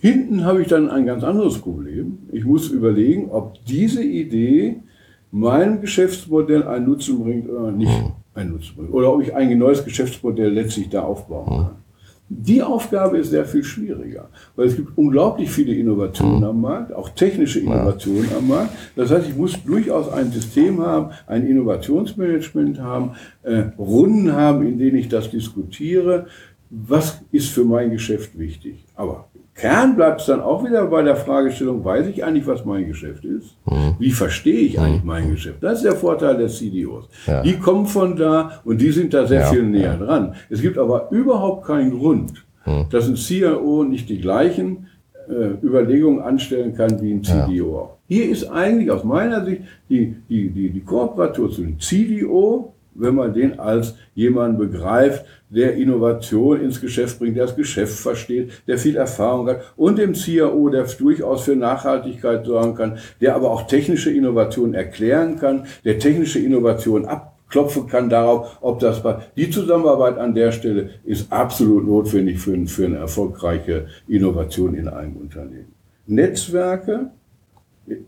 Hinten 0.01 0.45
habe 0.45 0.63
ich 0.63 0.69
dann 0.69 0.91
ein 0.91 1.07
ganz 1.07 1.25
anderes 1.25 1.59
Problem. 1.59 2.19
Ich 2.31 2.45
muss 2.45 2.69
überlegen, 2.69 3.31
ob 3.31 3.65
diese 3.65 4.03
Idee 4.03 4.83
meinem 5.31 5.81
Geschäftsmodell 5.81 6.63
einen 6.63 6.87
Nutzen 6.87 7.23
bringt 7.23 7.49
oder 7.49 7.73
nicht 7.73 7.91
einen 8.35 8.53
Nutzen 8.53 8.77
bringt. 8.77 8.93
Oder 8.93 9.13
ob 9.13 9.23
ich 9.23 9.35
ein 9.35 9.59
neues 9.59 9.85
Geschäftsmodell 9.85 10.53
letztlich 10.53 10.89
da 10.91 11.03
aufbauen 11.03 11.47
kann. 11.47 11.77
Die 12.37 12.63
Aufgabe 12.63 13.19
ist 13.19 13.31
sehr 13.31 13.45
viel 13.45 13.63
schwieriger, 13.63 14.29
weil 14.57 14.67
es 14.67 14.75
gibt 14.75 14.99
unglaublich 14.99 15.51
viele 15.51 15.73
Innovationen 15.73 16.43
am 16.43 16.61
Markt, 16.61 16.93
auch 16.93 17.09
technische 17.11 17.61
Innovationen 17.61 18.29
am 18.37 18.49
Markt. 18.49 18.71
Das 18.97 19.11
heißt, 19.13 19.29
ich 19.29 19.37
muss 19.37 19.63
durchaus 19.63 20.09
ein 20.11 20.33
System 20.33 20.81
haben, 20.81 21.11
ein 21.29 21.47
Innovationsmanagement 21.47 22.81
haben, 22.81 23.13
äh, 23.45 23.65
Runden 23.79 24.33
haben, 24.33 24.67
in 24.67 24.79
denen 24.79 24.97
ich 24.97 25.09
das 25.09 25.31
diskutiere. 25.31 26.27
Was 26.87 27.23
ist 27.31 27.51
für 27.51 27.65
mein 27.65 27.91
Geschäft 27.91 28.39
wichtig? 28.39 28.85
Aber 28.95 29.29
Kern 29.55 29.95
bleibt 29.95 30.21
es 30.21 30.27
dann 30.27 30.41
auch 30.41 30.65
wieder 30.65 30.85
bei 30.87 31.03
der 31.03 31.15
Fragestellung, 31.15 31.85
weiß 31.85 32.09
ich 32.09 32.25
eigentlich, 32.25 32.47
was 32.47 32.65
mein 32.65 32.89
Geschäft 32.89 33.25
ist? 33.25 33.57
Wie 34.01 34.11
verstehe 34.11 34.59
ich 34.61 34.81
eigentlich 34.81 35.05
mein 35.05 35.31
Geschäft? 35.31 35.63
Das 35.63 35.75
ist 35.79 35.85
der 35.85 35.95
Vorteil 35.95 36.37
der 36.37 36.49
CDOs. 36.49 37.09
Ja. 37.27 37.43
Die 37.43 37.57
kommen 37.57 37.87
von 37.87 38.17
da 38.17 38.61
und 38.65 38.81
die 38.81 38.91
sind 38.91 39.15
da 39.15 39.27
sehr 39.27 39.43
Ja, 39.43 39.47
viel 39.47 39.63
näher 39.63 39.97
dran. 39.97 40.35
Es 40.51 40.61
gibt 40.61 40.77
aber 40.77 41.09
überhaupt 41.13 41.67
keinen 41.67 41.97
Grund, 41.97 42.45
dass 42.91 43.07
ein 43.07 43.17
CIO 43.17 43.85
nicht 43.85 44.09
die 44.09 44.21
gleichen 44.21 44.89
äh, 45.29 45.65
Überlegungen 45.65 46.21
anstellen 46.21 46.75
kann 46.75 47.01
wie 47.01 47.13
ein 47.13 47.23
CDO 47.23 47.79
auch. 47.79 47.97
Hier 48.09 48.29
ist 48.29 48.45
eigentlich 48.51 48.91
aus 48.91 49.05
meiner 49.05 49.45
Sicht 49.45 49.63
die, 49.89 50.17
die, 50.29 50.51
die, 50.51 50.71
die 50.71 50.81
Kooperation 50.81 51.51
zu 51.51 51.63
dem 51.63 51.79
CDO, 51.79 52.74
wenn 52.95 53.15
man 53.15 53.33
den 53.33 53.59
als 53.59 53.97
jemanden 54.15 54.59
begreift, 54.59 55.25
der 55.51 55.75
Innovation 55.75 56.61
ins 56.61 56.81
Geschäft 56.81 57.19
bringt, 57.19 57.37
der 57.37 57.47
das 57.47 57.57
Geschäft 57.57 57.99
versteht, 57.99 58.51
der 58.67 58.79
viel 58.79 58.97
Erfahrung 58.97 59.49
hat 59.49 59.75
und 59.77 59.99
dem 59.99 60.15
CIO, 60.15 60.69
der 60.69 60.85
durchaus 60.85 61.45
für 61.45 61.57
Nachhaltigkeit 61.57 62.45
sorgen 62.45 62.75
kann, 62.75 62.99
der 63.21 63.35
aber 63.35 63.51
auch 63.51 63.67
technische 63.67 64.11
Innovationen 64.11 64.75
erklären 64.75 65.39
kann, 65.39 65.67
der 65.85 65.99
technische 65.99 66.39
Innovationen 66.39 67.07
abklopfen 67.07 67.87
kann 67.87 68.09
darauf, 68.09 68.59
ob 68.61 68.81
das 68.81 69.05
war. 69.05 69.23
Die 69.37 69.51
Zusammenarbeit 69.51 70.19
an 70.19 70.35
der 70.35 70.53
Stelle 70.53 70.91
ist 71.05 71.33
absolut 71.33 71.87
notwendig 71.87 72.39
für, 72.39 72.67
für 72.67 72.87
eine 72.87 72.97
erfolgreiche 72.97 73.87
Innovation 74.09 74.75
in 74.75 74.89
einem 74.89 75.17
Unternehmen. 75.17 75.73
Netzwerke 76.07 77.11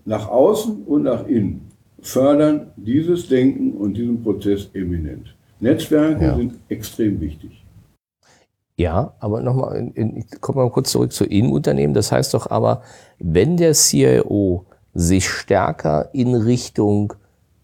nach 0.04 0.28
außen 0.28 0.84
und 0.84 1.02
nach 1.02 1.26
innen 1.26 1.65
fördern 2.06 2.68
dieses 2.76 3.28
Denken 3.28 3.72
und 3.72 3.94
diesen 3.94 4.22
Prozess 4.22 4.70
eminent. 4.74 5.34
Netzwerke 5.58 6.24
Ja. 6.24 6.36
sind 6.36 6.54
extrem 6.68 7.20
wichtig. 7.20 7.64
Ja, 8.76 9.14
aber 9.20 9.40
nochmal, 9.40 9.90
ich 9.94 10.40
komme 10.40 10.62
mal 10.62 10.70
kurz 10.70 10.92
zurück 10.92 11.12
zu 11.12 11.24
Innenunternehmen. 11.24 11.94
Das 11.94 12.12
heißt 12.12 12.34
doch 12.34 12.50
aber, 12.50 12.82
wenn 13.18 13.56
der 13.56 13.72
CIO 13.72 14.66
sich 14.94 15.28
stärker 15.28 16.10
in 16.12 16.34
Richtung 16.34 17.14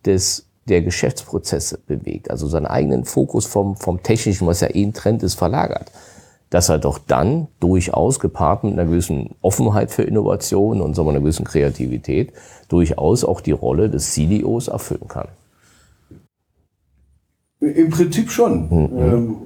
des, 0.07 0.49
der 0.69 0.83
Geschäftsprozesse 0.83 1.79
bewegt, 1.87 2.31
also 2.31 2.49
seinen 2.49 2.67
eigenen 2.67 3.05
Fokus 3.05 3.47
vom, 3.47 3.77
vom 3.77 4.03
Technischen, 4.03 4.47
was 4.47 4.61
ja 4.61 4.75
eh 4.75 4.85
ein 4.85 4.95
Trend 4.95 5.23
ist, 5.23 5.35
verlagert, 5.35 5.93
dass 6.53 6.69
er 6.69 6.79
doch 6.79 6.99
dann 6.99 7.49
durchaus 7.61 8.21
gepaart 8.21 8.63
mit 8.63 8.75
einer 8.75 8.85
gewissen 8.85 9.31
Offenheit 9.41 9.91
für 9.91 10.03
Innovation 10.03 10.83
und 10.83 10.95
sagen 10.95 11.09
wir, 11.09 11.13
einer 11.13 11.21
gewissen 11.21 11.47
Kreativität 11.47 12.35
durchaus 12.69 13.25
auch 13.25 13.41
die 13.41 13.53
Rolle 13.53 13.89
des 13.89 14.13
CDOs 14.13 14.69
erfüllen 14.69 15.09
kann. 15.09 15.29
Im 17.61 17.89
Prinzip 17.89 18.31
schon. 18.31 18.69
Ähm, 18.71 19.37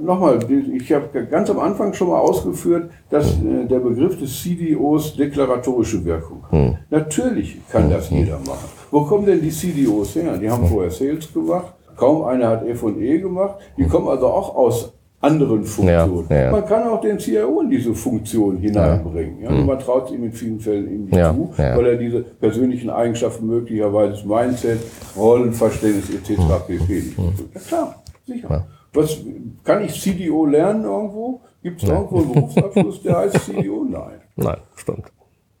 Nochmal, 0.00 0.38
ich 0.50 0.92
habe 0.92 1.24
ganz 1.24 1.50
am 1.50 1.58
Anfang 1.58 1.92
schon 1.92 2.08
mal 2.08 2.18
ausgeführt, 2.18 2.90
dass 3.10 3.32
äh, 3.32 3.66
der 3.66 3.80
Begriff 3.80 4.18
des 4.18 4.42
CDOs 4.42 5.16
deklaratorische 5.16 6.04
Wirkung 6.04 6.42
hat. 6.44 6.78
Natürlich 6.90 7.58
kann 7.70 7.90
das 7.90 8.10
jeder 8.10 8.38
machen. 8.38 8.68
Wo 8.90 9.02
kommen 9.02 9.26
denn 9.26 9.40
die 9.40 9.50
CDOs 9.50 10.14
her? 10.14 10.36
Die 10.38 10.48
haben 10.50 10.66
vorher 10.66 10.90
Sales 10.90 11.32
gemacht, 11.32 11.74
kaum 11.96 12.24
einer 12.24 12.48
hat 12.48 12.66
F&E 12.66 13.18
gemacht, 13.18 13.56
die 13.76 13.86
kommen 13.86 14.08
also 14.08 14.26
auch 14.26 14.54
aus 14.54 14.92
anderen 15.20 15.64
Funktionen. 15.64 16.26
Ja, 16.28 16.36
ja. 16.36 16.50
Man 16.52 16.66
kann 16.66 16.88
auch 16.88 17.00
den 17.00 17.18
CIO 17.18 17.60
in 17.60 17.70
diese 17.70 17.94
Funktion 17.94 18.58
hineinbringen. 18.58 19.42
Ja. 19.42 19.50
Man 19.50 19.78
traut 19.78 20.06
es 20.06 20.12
ihm 20.12 20.24
in 20.24 20.32
vielen 20.32 20.60
Fällen 20.60 20.90
ihm 20.90 21.04
nicht 21.06 21.14
zu, 21.16 21.52
weil 21.56 21.86
er 21.86 21.96
diese 21.96 22.20
persönlichen 22.20 22.90
Eigenschaften 22.90 23.46
möglicherweise 23.46 24.12
das 24.12 24.24
Mindset, 24.24 24.78
Rollenverständnis 25.16 26.10
etc. 26.10 26.40
pp. 26.66 26.94
nicht 26.94 27.18
erfüllt. 27.18 27.50
Ja 27.54 27.60
klar, 27.60 28.02
sicher. 28.26 28.66
Was, 28.92 29.18
kann 29.64 29.84
ich 29.84 30.00
CDO 30.00 30.46
lernen 30.46 30.84
irgendwo? 30.84 31.40
Gibt 31.62 31.82
es 31.82 31.88
irgendwo 31.88 32.18
einen 32.18 32.32
Berufsabschluss, 32.32 33.02
der 33.02 33.16
heißt 33.18 33.40
CDO? 33.46 33.84
Nein. 33.90 34.20
Nein, 34.36 34.58
stimmt. 34.76 35.12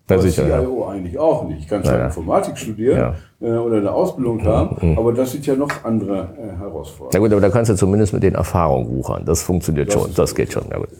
Ja, 0.08 0.14
Aber 0.16 0.22
sicher, 0.22 0.46
ja. 0.46 0.60
CIO 0.60 0.86
eigentlich 0.86 1.18
auch 1.18 1.44
nicht. 1.48 1.60
Ich 1.60 1.68
kann 1.68 1.82
zwar 1.82 1.94
Ja, 1.94 1.98
ja. 2.00 2.06
Informatik 2.06 2.56
studieren 2.56 3.14
äh, 3.40 3.50
oder 3.50 3.78
eine 3.78 3.90
Ausbildung 3.92 4.44
haben, 4.44 4.96
aber 4.96 5.12
das 5.12 5.32
sind 5.32 5.44
ja 5.46 5.56
noch 5.56 5.68
andere 5.84 6.28
äh, 6.38 6.56
Herausforderungen. 6.58 7.10
Na 7.12 7.18
gut, 7.18 7.32
aber 7.32 7.40
da 7.40 7.50
kannst 7.50 7.70
du 7.70 7.74
zumindest 7.74 8.12
mit 8.12 8.22
den 8.22 8.36
Erfahrungen 8.36 8.88
wuchern. 8.96 9.24
Das 9.24 9.42
funktioniert 9.42 9.92
schon. 9.92 10.08
ist 10.10 10.18
Das 10.18 10.34
geht 10.34 10.52
schon. 10.52 10.64
Ja, 10.70 10.78
gut. 10.78 10.90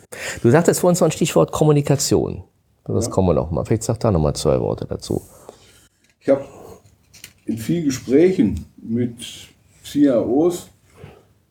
Du 0.42 0.50
sagtest 0.50 0.80
vorhin 0.80 0.96
so 0.96 1.04
ein 1.04 1.12
Stichwort 1.12 1.52
Kommunikation. 1.52 2.42
Das 2.84 3.10
kommen 3.10 3.28
wir 3.28 3.34
noch 3.34 3.50
mal. 3.50 3.64
Vielleicht 3.64 3.84
sag 3.84 4.00
da 4.00 4.10
noch 4.10 4.20
mal 4.20 4.34
zwei 4.34 4.60
Worte 4.60 4.86
dazu. 4.88 5.22
Ich 6.20 6.28
habe 6.28 6.44
in 7.44 7.58
vielen 7.58 7.84
Gesprächen 7.84 8.66
mit 8.76 9.14
CIOs 9.84 10.68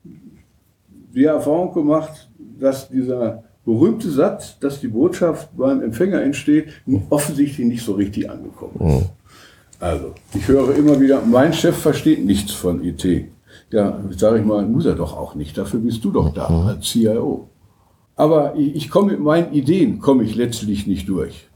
die 0.03 1.23
Erfahrung 1.23 1.73
gemacht, 1.73 2.29
dass 2.37 2.89
dieser 2.89 3.44
berühmte 3.65 4.09
Satz, 4.09 4.59
dass 4.59 4.79
die 4.79 4.87
Botschaft 4.87 5.49
beim 5.57 5.81
Empfänger 5.81 6.21
entsteht, 6.21 6.67
offensichtlich 7.09 7.67
nicht 7.67 7.83
so 7.83 7.93
richtig 7.93 8.29
angekommen 8.29 8.99
ist. 8.99 9.09
Also, 9.79 10.13
ich 10.33 10.47
höre 10.47 10.75
immer 10.75 11.01
wieder, 11.01 11.21
mein 11.25 11.51
Chef 11.51 11.75
versteht 11.75 12.23
nichts 12.23 12.51
von 12.51 12.83
IT. 12.83 13.05
Ja, 13.71 13.99
sage 14.15 14.39
ich 14.39 14.45
mal, 14.45 14.65
muss 14.65 14.85
er 14.85 14.95
doch 14.95 15.17
auch 15.17 15.35
nicht. 15.35 15.57
Dafür 15.57 15.79
bist 15.79 16.03
du 16.05 16.11
doch 16.11 16.33
da 16.33 16.45
als 16.45 16.85
CIO. 16.85 17.49
Aber 18.15 18.55
ich, 18.55 18.75
ich 18.75 18.89
komme 18.89 19.11
mit 19.11 19.19
meinen 19.19 19.51
Ideen, 19.51 19.99
komme 19.99 20.23
ich 20.23 20.35
letztlich 20.35 20.87
nicht 20.87 21.09
durch. 21.09 21.49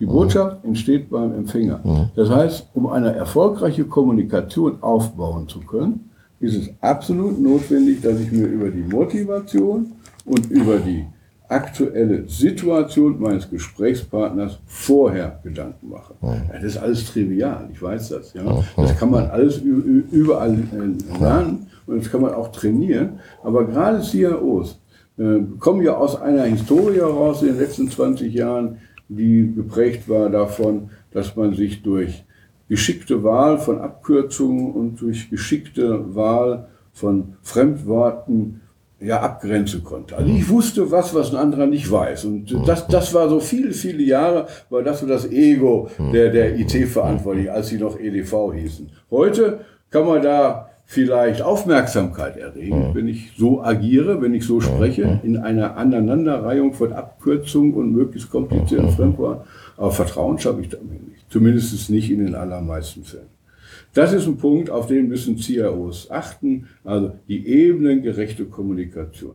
Die 0.00 0.06
Botschaft 0.06 0.64
entsteht 0.64 1.10
beim 1.10 1.34
Empfänger. 1.34 2.10
Das 2.14 2.30
heißt, 2.30 2.68
um 2.74 2.86
eine 2.86 3.14
erfolgreiche 3.16 3.84
Kommunikation 3.84 4.80
aufbauen 4.80 5.48
zu 5.48 5.58
können, 5.60 6.10
ist 6.38 6.54
es 6.54 6.70
absolut 6.80 7.40
notwendig, 7.40 8.00
dass 8.00 8.20
ich 8.20 8.30
mir 8.30 8.46
über 8.46 8.70
die 8.70 8.82
Motivation 8.82 9.92
und 10.28 10.50
über 10.50 10.78
die 10.78 11.04
aktuelle 11.48 12.28
Situation 12.28 13.18
meines 13.18 13.48
Gesprächspartners 13.48 14.58
vorher 14.66 15.40
Gedanken 15.42 15.88
mache. 15.88 16.14
Das 16.52 16.62
ist 16.62 16.76
alles 16.76 17.10
trivial, 17.10 17.68
ich 17.72 17.80
weiß 17.80 18.10
das. 18.10 18.34
Ja. 18.34 18.62
Das 18.76 18.96
kann 18.98 19.10
man 19.10 19.26
alles 19.30 19.58
überall 19.58 20.52
äh, 20.52 21.20
lernen 21.20 21.66
und 21.86 22.04
das 22.04 22.10
kann 22.10 22.20
man 22.20 22.34
auch 22.34 22.52
trainieren. 22.52 23.20
Aber 23.42 23.64
gerade 23.66 24.02
CIOs 24.02 24.78
äh, 25.16 25.40
kommen 25.58 25.82
ja 25.82 25.96
aus 25.96 26.20
einer 26.20 26.44
Historie 26.44 26.96
heraus 26.96 27.40
in 27.40 27.48
den 27.48 27.58
letzten 27.58 27.90
20 27.90 28.32
Jahren, 28.32 28.78
die 29.08 29.50
geprägt 29.54 30.06
war 30.08 30.28
davon, 30.28 30.90
dass 31.12 31.34
man 31.34 31.54
sich 31.54 31.82
durch 31.82 32.24
geschickte 32.68 33.24
Wahl 33.24 33.56
von 33.56 33.80
Abkürzungen 33.80 34.72
und 34.72 35.00
durch 35.00 35.30
geschickte 35.30 36.14
Wahl 36.14 36.68
von 36.92 37.36
Fremdworten 37.42 38.60
ja, 39.00 39.20
abgrenzen 39.20 39.84
konnte. 39.84 40.16
Also 40.16 40.30
ich 40.30 40.48
wusste 40.48 40.90
was, 40.90 41.14
was 41.14 41.30
ein 41.30 41.36
anderer 41.36 41.66
nicht 41.66 41.90
weiß. 41.90 42.24
Und 42.24 42.52
das, 42.66 42.86
das 42.88 43.14
war 43.14 43.28
so 43.28 43.38
viele, 43.38 43.72
viele 43.72 44.02
Jahre, 44.02 44.46
war 44.70 44.82
das 44.82 45.00
so 45.00 45.06
das 45.06 45.30
Ego 45.30 45.88
der, 46.12 46.30
der 46.30 46.58
IT-Verantwortlichen, 46.58 47.50
als 47.50 47.68
sie 47.68 47.78
noch 47.78 47.98
EDV 47.98 48.52
hießen. 48.54 48.90
Heute 49.10 49.60
kann 49.90 50.06
man 50.06 50.22
da 50.22 50.70
vielleicht 50.84 51.42
Aufmerksamkeit 51.42 52.38
erregen, 52.38 52.90
wenn 52.94 53.08
ich 53.08 53.32
so 53.36 53.62
agiere, 53.62 54.22
wenn 54.22 54.34
ich 54.34 54.46
so 54.46 54.60
spreche, 54.60 55.20
in 55.22 55.36
einer 55.36 55.76
Aneinanderreihung 55.76 56.72
von 56.72 56.92
Abkürzungen 56.92 57.74
und 57.74 57.92
möglichst 57.92 58.30
komplizierten 58.30 58.90
Fremdworten. 58.90 59.46
Aber 59.76 59.92
Vertrauen 59.92 60.38
schaffe 60.38 60.62
ich 60.62 60.70
damit 60.70 61.06
nicht. 61.08 61.30
Zumindest 61.30 61.90
nicht 61.90 62.10
in 62.10 62.24
den 62.24 62.34
allermeisten 62.34 63.04
Fällen. 63.04 63.37
Das 63.94 64.12
ist 64.12 64.26
ein 64.26 64.36
Punkt, 64.36 64.70
auf 64.70 64.86
den 64.86 65.08
müssen 65.08 65.38
CIOs 65.38 66.10
achten, 66.10 66.68
also 66.84 67.12
die 67.28 67.46
ebenengerechte 67.46 68.46
Kommunikation. 68.46 69.34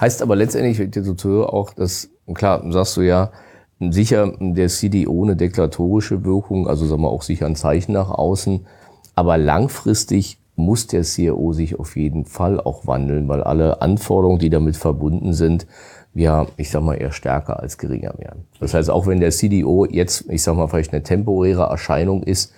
Heißt 0.00 0.22
aber 0.22 0.36
letztendlich, 0.36 0.78
wenn 0.78 0.86
ich 0.86 0.92
dir 0.92 1.04
so 1.04 1.14
zuhöre, 1.14 1.52
auch, 1.52 1.72
dass, 1.72 2.10
klar, 2.34 2.64
sagst 2.72 2.96
du 2.96 3.02
ja, 3.02 3.32
sicher 3.78 4.32
der 4.40 4.68
CDO 4.68 5.22
eine 5.22 5.36
deklaratorische 5.36 6.24
Wirkung, 6.24 6.66
also 6.66 6.86
sagen 6.86 7.02
wir 7.02 7.10
auch 7.10 7.22
sicher 7.22 7.46
ein 7.46 7.56
Zeichen 7.56 7.92
nach 7.92 8.10
außen, 8.10 8.66
aber 9.14 9.38
langfristig 9.38 10.38
muss 10.56 10.86
der 10.86 11.02
CIO 11.02 11.52
sich 11.52 11.78
auf 11.78 11.96
jeden 11.96 12.24
Fall 12.24 12.60
auch 12.60 12.86
wandeln, 12.86 13.28
weil 13.28 13.42
alle 13.42 13.82
Anforderungen, 13.82 14.38
die 14.38 14.48
damit 14.48 14.76
verbunden 14.76 15.34
sind, 15.34 15.66
ja, 16.14 16.46
ich 16.56 16.70
sag 16.70 16.82
mal, 16.82 16.94
eher 16.94 17.12
stärker 17.12 17.60
als 17.60 17.76
geringer 17.76 18.14
werden. 18.16 18.46
Das 18.58 18.72
heißt, 18.72 18.88
auch 18.88 19.06
wenn 19.06 19.20
der 19.20 19.30
CDO 19.30 19.84
jetzt, 19.84 20.30
ich 20.30 20.42
sag 20.42 20.56
mal, 20.56 20.66
vielleicht 20.66 20.94
eine 20.94 21.02
temporäre 21.02 21.64
Erscheinung 21.64 22.22
ist, 22.22 22.54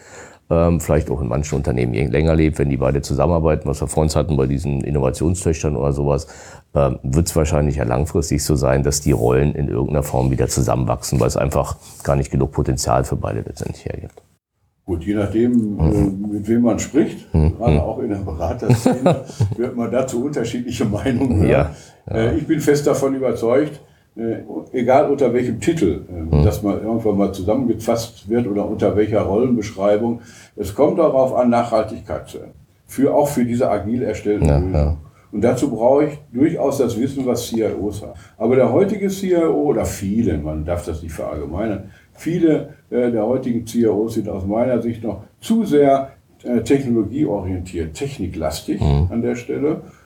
ähm, 0.51 0.81
vielleicht 0.81 1.11
auch 1.11 1.21
in 1.21 1.29
manchen 1.29 1.57
Unternehmen 1.57 1.93
länger 1.93 2.35
lebt, 2.35 2.59
wenn 2.59 2.71
die 2.71 2.77
beide 2.77 3.03
zusammenarbeiten, 3.03 3.69
was 3.69 3.81
wir 3.81 3.89
vorhin 3.89 4.15
hatten 4.15 4.37
bei 4.37 4.47
diesen 4.47 4.83
Innovationstöchtern 4.83 5.77
oder 5.77 5.93
sowas, 5.93 6.27
ähm, 6.75 6.99
wird 7.03 7.27
es 7.29 7.37
wahrscheinlich 7.37 7.77
ja 7.77 7.85
langfristig 7.85 8.43
so 8.43 8.57
sein, 8.57 8.83
dass 8.83 9.01
die 9.01 9.13
Rollen 9.13 9.55
in 9.55 9.69
irgendeiner 9.69 10.03
Form 10.03 10.31
wieder 10.31 10.49
zusammenwachsen, 10.49 11.21
weil 11.21 11.29
es 11.29 11.37
einfach 11.37 11.77
gar 12.03 12.17
nicht 12.17 12.31
genug 12.31 12.53
Potenzial 12.53 13.05
für 13.05 13.17
beide 13.17 13.41
letztendlich 13.41 13.85
hergibt. 13.85 14.23
Gut, 14.89 15.05
je 15.05 15.15
nachdem, 15.15 15.53
mhm. 15.53 15.81
äh, 15.81 16.35
mit 16.37 16.49
wem 16.49 16.63
man 16.63 16.79
spricht, 16.79 17.33
mhm. 17.35 17.59
gerade 17.59 17.83
auch 17.83 17.99
in 17.99 18.09
der 18.09 18.17
Beraterszene, 18.17 19.25
wird 19.57 19.77
man 19.77 19.91
dazu 19.91 20.25
unterschiedliche 20.25 20.87
Meinungen 20.87 21.41
hören. 21.41 21.51
Ja, 21.51 21.75
ja. 22.09 22.17
Äh, 22.17 22.37
ich 22.39 22.47
bin 22.47 22.59
fest 22.59 22.87
davon 22.87 23.15
überzeugt, 23.15 23.83
egal 24.73 25.11
unter 25.11 25.33
welchem 25.33 25.61
Titel, 25.61 26.01
mhm. 26.09 26.45
dass 26.45 26.63
man 26.63 26.83
irgendwann 26.83 27.17
mal 27.17 27.33
zusammengefasst 27.33 28.29
wird 28.29 28.47
oder 28.47 28.69
unter 28.69 28.97
welcher 28.97 29.23
Rollenbeschreibung. 29.23 30.21
Es 30.57 30.75
kommt 30.75 30.99
darauf 30.99 31.35
an, 31.35 31.51
Nachhaltigkeit 31.51 32.29
zu. 32.29 32.39
Für, 32.87 33.15
auch 33.15 33.29
für 33.29 33.45
diese 33.45 33.71
agil 33.71 34.03
erstellten 34.03 34.47
ja, 34.47 34.57
Lösungen. 34.57 34.75
Ja. 34.75 34.97
Und 35.31 35.43
dazu 35.43 35.71
brauche 35.71 36.07
ich 36.07 36.19
durchaus 36.33 36.79
das 36.79 36.99
Wissen, 36.99 37.27
was 37.27 37.49
CIOs 37.49 38.03
haben. 38.03 38.15
Aber 38.39 38.57
der 38.57 38.73
heutige 38.73 39.09
CIO 39.09 39.53
oder 39.53 39.85
viele, 39.85 40.39
man 40.39 40.65
darf 40.65 40.87
das 40.87 41.03
nicht 41.03 41.13
verallgemeinern, 41.13 41.91
viele 42.15 42.75
äh, 42.91 43.11
der 43.11 43.27
heutigen 43.27 43.67
CIOs 43.67 44.15
sind 44.15 44.29
aus 44.29 44.47
meiner 44.47 44.81
Sicht 44.81 45.05
noch 45.05 45.25
zu 45.41 45.65
sehr 45.65 46.13
äh, 46.45 46.63
technologieorientiert, 46.63 47.95
techniklastig 47.95 48.81
mhm. 48.81 49.09
an 49.11 49.21
der 49.21 49.37
Stelle 49.37 49.69
äh, 49.69 49.98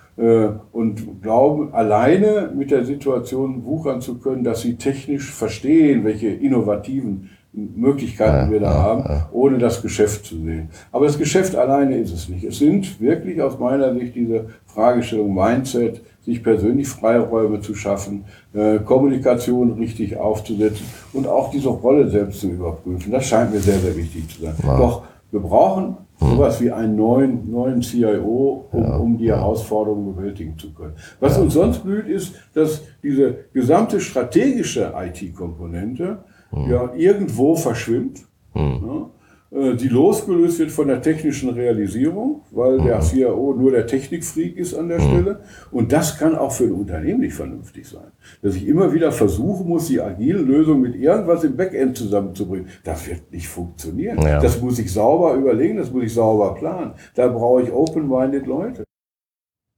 und 0.73 1.23
glauben, 1.23 1.73
alleine 1.73 2.53
mit 2.55 2.71
der 2.71 2.85
Situation 2.85 3.65
wuchern 3.65 4.01
zu 4.01 4.19
können, 4.19 4.45
dass 4.45 4.61
sie 4.61 4.77
technisch 4.77 5.31
verstehen, 5.33 6.05
welche 6.05 6.29
innovativen 6.29 7.31
Möglichkeiten 7.53 8.51
wir 8.51 8.61
da 8.61 8.73
haben, 8.73 9.05
ohne 9.33 9.59
das 9.59 9.83
Geschäft 9.83 10.25
zu 10.25 10.37
sehen. 10.37 10.71
Aber 10.91 11.05
das 11.05 11.19
Geschäft 11.19 11.55
alleine 11.55 11.99
ist 11.99 12.13
es 12.13 12.29
nicht. 12.29 12.45
Es 12.45 12.59
sind 12.59 12.99
wirklich 13.01 13.43
aus 13.43 13.59
meiner 13.59 13.93
Sicht 13.95 14.15
diese 14.15 14.47
Fragestellung 14.67 15.35
Mindset, 15.35 16.01
sich 16.25 16.43
persönlich 16.43 16.89
Freiräume 16.89 17.61
zu 17.61 17.75
schaffen, 17.75 18.25
äh, 18.55 18.79
Kommunikation 18.79 19.73
richtig 19.73 20.17
aufzusetzen 20.17 20.87
und 21.13 21.27
auch 21.27 21.51
diese 21.51 21.69
Rolle 21.69 22.09
selbst 22.09 22.41
zu 22.41 22.49
überprüfen. 22.49 23.13
Das 23.13 23.27
scheint 23.27 23.53
mir 23.53 23.61
sehr, 23.61 23.79
sehr 23.81 23.97
wichtig 23.97 24.29
zu 24.29 24.43
sein. 24.43 24.55
Doch 24.79 25.03
wir 25.31 25.41
brauchen 25.41 25.97
sowas 26.31 26.61
wie 26.61 26.71
einen 26.71 26.97
neuen, 26.97 27.51
neuen 27.51 27.83
CIO, 27.83 28.69
um, 28.73 28.83
ja, 28.83 28.97
um 28.97 29.19
die 29.19 29.25
ja. 29.25 29.37
Herausforderungen 29.37 30.15
bewältigen 30.15 30.59
zu 30.59 30.73
können. 30.73 30.95
Was 31.21 31.37
ja. 31.37 31.43
uns 31.43 31.55
sonst 31.55 31.83
blüht, 31.85 32.07
ist, 32.07 32.35
dass 32.55 32.83
diese 33.03 33.47
gesamte 33.53 34.01
strategische 34.01 34.93
IT-Komponente 34.97 36.19
mhm. 36.51 36.71
ja 36.71 36.93
irgendwo 36.95 37.55
verschwimmt. 37.55 38.21
Mhm. 38.55 39.07
Äh, 39.55 39.77
die 39.77 39.89
losgelöst 39.89 40.59
wird 40.61 40.71
von 40.71 40.89
der 40.89 41.03
technischen 41.03 41.51
Realisierung, 41.51 42.43
weil 42.53 42.79
der 42.79 42.97
mhm. 42.97 43.03
CIO 43.03 43.55
nur 43.55 43.71
der 43.71 43.87
Technikfreak 43.87 44.57
ist 44.57 44.75
an 44.75 44.89
der 44.89 44.99
mhm. 44.99 45.09
Stelle. 45.09 45.41
Und 45.71 45.93
das 45.93 46.19
kann 46.19 46.37
auch 46.37 46.53
für 46.53 46.65
ein 46.65 46.73
Unternehmen 46.73 47.21
nicht 47.21 47.35
vernünftig 47.35 47.87
sein. 47.87 48.13
Dass 48.41 48.55
ich 48.55 48.67
immer 48.67 48.93
wieder 48.93 49.13
versuchen 49.13 49.69
muss, 49.69 49.89
die 49.89 50.01
agile 50.01 50.39
Lösung 50.39 50.81
mit 50.81 50.97
irgendwas 50.97 51.45
im 51.45 51.57
Backend 51.57 51.99
zusammenzubringen. 51.99 52.69
Das 52.83 53.07
wird 53.07 53.31
nicht 53.31 53.49
funktionieren. 53.49 54.23
Ja. 54.23 54.41
Das 54.41 54.61
muss 54.61 54.79
ich 54.79 54.91
sauber 54.91 55.35
überlegen, 55.35 55.77
das 55.77 55.93
muss 55.93 56.05
ich 56.05 56.15
sauber 56.15 56.55
planen. 56.55 56.93
Da 57.15 57.29
brauche 57.29 57.63
ich 57.63 57.73
open-minded 57.73 58.47
Leute. 58.47 58.85